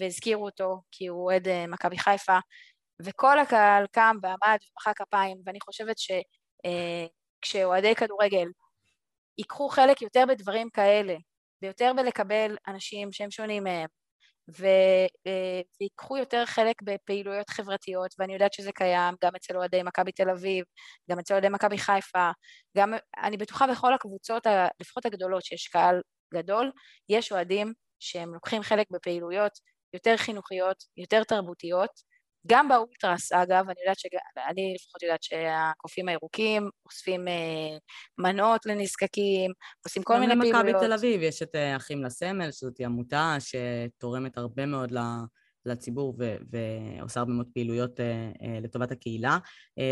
[0.00, 2.38] והזכירו אותו כי הוא אוהד מכבי חיפה,
[3.02, 8.48] וכל הקהל קם ועמד ומחא כפיים, ואני חושבת שכשאוהדי כדורגל
[9.38, 11.14] ייקחו חלק יותר בדברים כאלה,
[11.62, 13.88] ויותר בלקבל אנשים שהם שונים מהם,
[14.64, 15.06] אה,
[15.80, 20.64] ויקחו יותר חלק בפעילויות חברתיות, ואני יודעת שזה קיים גם אצל אוהדי מכבי תל אביב,
[21.10, 22.30] גם אצל אוהדי מכבי חיפה,
[22.76, 24.46] גם, אני בטוחה בכל הקבוצות,
[24.80, 26.00] לפחות הגדולות, שיש קהל
[26.34, 26.72] גדול,
[27.08, 29.52] יש אוהדים שהם לוקחים חלק בפעילויות
[29.94, 31.90] יותר חינוכיות, יותר תרבותיות,
[32.48, 37.78] גם באולטרס, אגב, אני יודעת שאני לפחות יודעת שהקופים הירוקים אוספים אה,
[38.18, 39.50] מנות לנזקקים,
[39.84, 40.54] עושים כל מיני פעילויות.
[40.54, 44.92] גם במכבי תל אביב יש את אה, אחים לסמל, שזאת עמותה שתורמת הרבה מאוד
[45.66, 48.00] לציבור ו- ועושה הרבה מאוד פעילויות
[48.62, 49.38] לטובת הקהילה.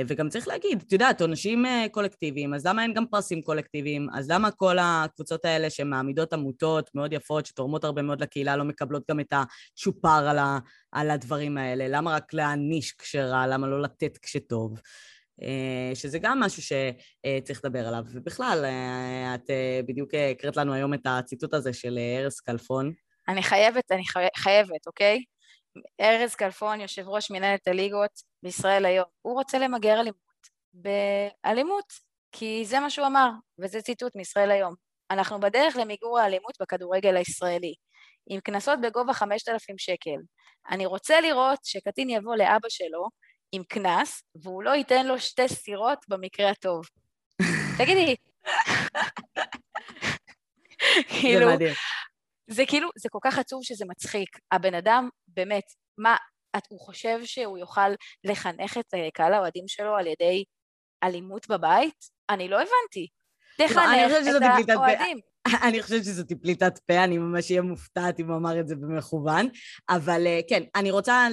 [0.06, 4.08] וגם צריך להגיד, את יודעת, עונשים קולקטיביים, אז למה אין גם פרסים קולקטיביים?
[4.14, 9.02] אז למה כל הקבוצות האלה שמעמידות עמותות מאוד יפות, שתורמות הרבה מאוד לקהילה, לא מקבלות
[9.10, 10.58] גם את הצ'ופר על, ה-
[10.92, 11.88] על הדברים האלה?
[11.88, 13.46] למה רק להעניש כשרע?
[13.46, 14.80] למה לא לתת כשטוב?
[15.94, 18.04] שזה גם משהו שצריך לדבר עליו.
[18.12, 18.64] ובכלל,
[19.34, 19.50] את
[19.88, 22.92] בדיוק הקראת לנו היום את הציטוט הזה של ארז כלפון.
[23.28, 24.02] אני חייבת, אני
[24.36, 25.22] חייבת, אוקיי?
[26.00, 28.10] ארז כלפון, יושב ראש מנהלת הליגות
[28.42, 30.16] בישראל היום, הוא רוצה למגר אלימות
[30.74, 31.92] באלימות,
[32.32, 34.74] כי זה מה שהוא אמר, וזה ציטוט מישראל היום.
[35.10, 37.74] אנחנו בדרך למיגור האלימות בכדורגל הישראלי,
[38.30, 40.16] עם קנסות בגובה 5,000 שקל.
[40.70, 43.08] אני רוצה לראות שקטין יבוא לאבא שלו
[43.52, 46.84] עם קנס, והוא לא ייתן לו שתי סירות במקרה הטוב.
[47.78, 48.16] תגידי,
[51.08, 51.48] כאילו,
[52.50, 54.38] זה כאילו, זה כל כך עצוב שזה מצחיק.
[54.52, 55.64] הבן אדם, באמת,
[55.98, 56.16] מה,
[56.56, 57.90] את, הוא חושב שהוא יוכל
[58.24, 60.44] לחנך את אה, קהל האוהדים שלו על ידי
[61.02, 62.04] אלימות בבית?
[62.30, 63.08] אני לא הבנתי.
[63.58, 64.12] תחנך
[64.60, 65.20] את האוהדים.
[65.68, 69.48] אני חושבת שזאת פליטת פה, אני ממש אהיה מופתעת אם הוא אמר את זה במכוון.
[69.88, 71.28] אבל אה, כן, אני רוצה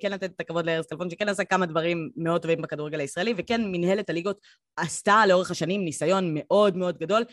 [0.00, 3.60] כן לתת את הכבוד לארז כלפון, שכן עשה כמה דברים מאוד טובים בכדורגל הישראלי, וכן
[3.64, 4.38] מנהלת הליגות
[4.76, 7.24] עשתה לאורך השנים ניסיון מאוד מאוד גדול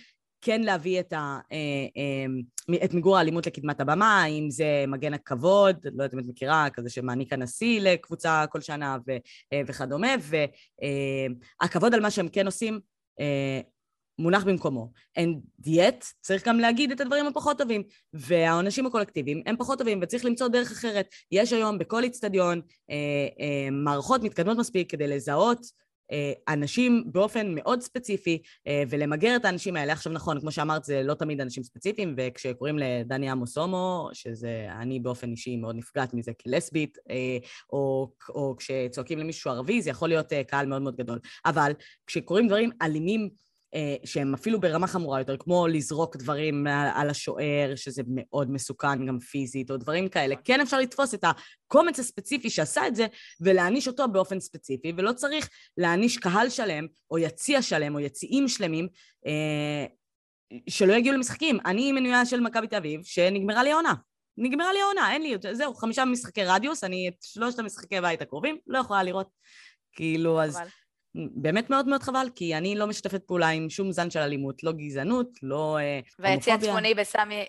[0.45, 1.57] כן להביא את, ה, אה,
[1.97, 6.67] אה, את מיגור האלימות לקדמת הבמה, אם זה מגן הכבוד, לא יודעת אם את מכירה,
[6.73, 9.11] כזה שמעניק הנשיא לקבוצה כל שנה ו,
[9.67, 10.07] וכדומה,
[11.61, 12.79] והכבוד על מה שהם כן עושים
[14.19, 14.91] מונח במקומו.
[15.15, 17.83] אין דיאט, צריך גם להגיד את הדברים הפחות טובים.
[18.13, 21.07] והעונשים הקולקטיביים הם פחות טובים, וצריך למצוא דרך אחרת.
[21.31, 22.95] יש היום בכל איצטדיון אה,
[23.39, 25.82] אה, מערכות מתקדמות מספיק כדי לזהות אה,
[26.47, 29.93] אנשים באופן מאוד ספציפי אה, ולמגר את האנשים האלה.
[29.93, 34.99] עכשיו נכון, כמו שאמרת, זה לא תמיד אנשים ספציפיים, וכשקוראים לדני עמוס הומו, שזה אני
[34.99, 37.37] באופן אישי מאוד נפגעת מזה כלסבית, אה,
[37.73, 41.19] או, או כשצועקים למישהו ערבי, זה יכול להיות קהל מאוד מאוד גדול.
[41.45, 41.71] אבל
[42.07, 43.27] כשקוראים דברים אלימים אה,
[44.05, 49.71] שהם אפילו ברמה חמורה יותר, כמו לזרוק דברים על השוער, שזה מאוד מסוכן גם פיזית,
[49.71, 50.35] או דברים כאלה.
[50.43, 53.07] כן אפשר לתפוס את הקומץ הספציפי שעשה את זה,
[53.41, 58.87] ולהעניש אותו באופן ספציפי, ולא צריך להעניש קהל שלם, או יציע שלם, או יציעים שלמים,
[59.27, 59.85] אה,
[60.69, 61.57] שלא יגיעו למשחקים.
[61.65, 63.93] אני מנויה של מכבי תל אביב, שנגמרה לי העונה.
[64.37, 68.57] נגמרה לי העונה, אין לי, זהו, חמישה משחקי רדיוס, אני את שלושת המשחקי בית הקרובים
[68.67, 69.27] לא יכולה לראות.
[69.95, 70.57] כאילו, אז...
[70.57, 70.67] אבל.
[71.15, 74.71] באמת מאוד מאוד חבל, כי אני לא משתפת פעולה עם שום זן של אלימות, לא
[74.71, 77.45] גזענות, לא אה, והיציא הצפוני בסמי,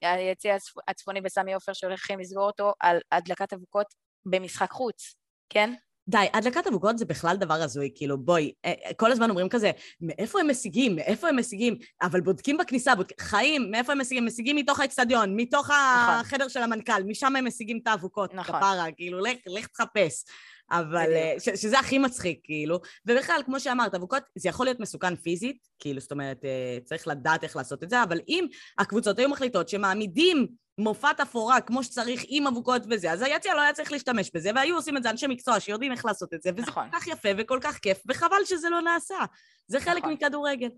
[0.89, 3.87] הצפוני בסמי עופר שהולכים לסגור אותו על הדלקת אבוקות
[4.27, 5.15] במשחק חוץ,
[5.49, 5.75] כן?
[6.09, 10.41] די, הדלקת אבוקות זה בכלל דבר הזוי, כאילו בואי, אה, כל הזמן אומרים כזה, מאיפה
[10.41, 13.21] הם משיגים, מאיפה הם משיגים, אבל בודקים בכניסה, בודק...
[13.21, 14.27] חיים, מאיפה הם משיגים?
[14.27, 16.15] משיגים מתוך האצטדיון, מתוך נכון.
[16.15, 18.57] החדר של המנכ"ל, משם הם משיגים את האבוקות, נכון.
[18.57, 20.25] כפרה, כאילו, לך, לך תחפש.
[20.71, 22.81] אבל אה, ש, שזה הכי מצחיק, כאילו.
[23.07, 27.45] ובכלל, כמו שאמרת, אבוקות, זה יכול להיות מסוכן פיזית, כאילו, זאת אומרת, אה, צריך לדעת
[27.45, 28.47] איך לעשות את זה, אבל אם
[28.79, 30.47] הקבוצות היו מחליטות שמעמידים
[30.79, 34.77] מופע תפאורה כמו שצריך עם אבוקות וזה, אז היציע לא היה צריך להשתמש בזה, והיו
[34.77, 36.91] עושים את זה אנשי מקצוע שיודעים איך לעשות את זה, וזה נכון.
[36.91, 39.19] כל כך יפה וכל כך כיף, וחבל שזה לא נעשה.
[39.67, 40.13] זה חלק נכון.
[40.13, 40.69] מכדורגל.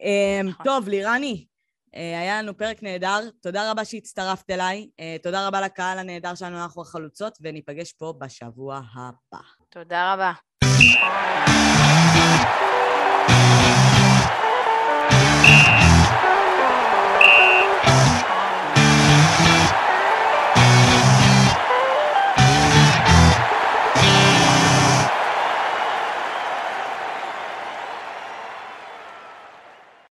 [0.00, 0.64] אמ, נכון.
[0.64, 1.46] טוב, לירני,
[1.96, 6.82] היה לנו פרק נהדר, תודה רבה שהצטרפת אליי, אה, תודה רבה לקהל הנהדר שלנו, אנחנו
[6.82, 9.42] החלוצות, וניפגש פה בשבוע הבא.
[9.68, 10.32] תודה רבה.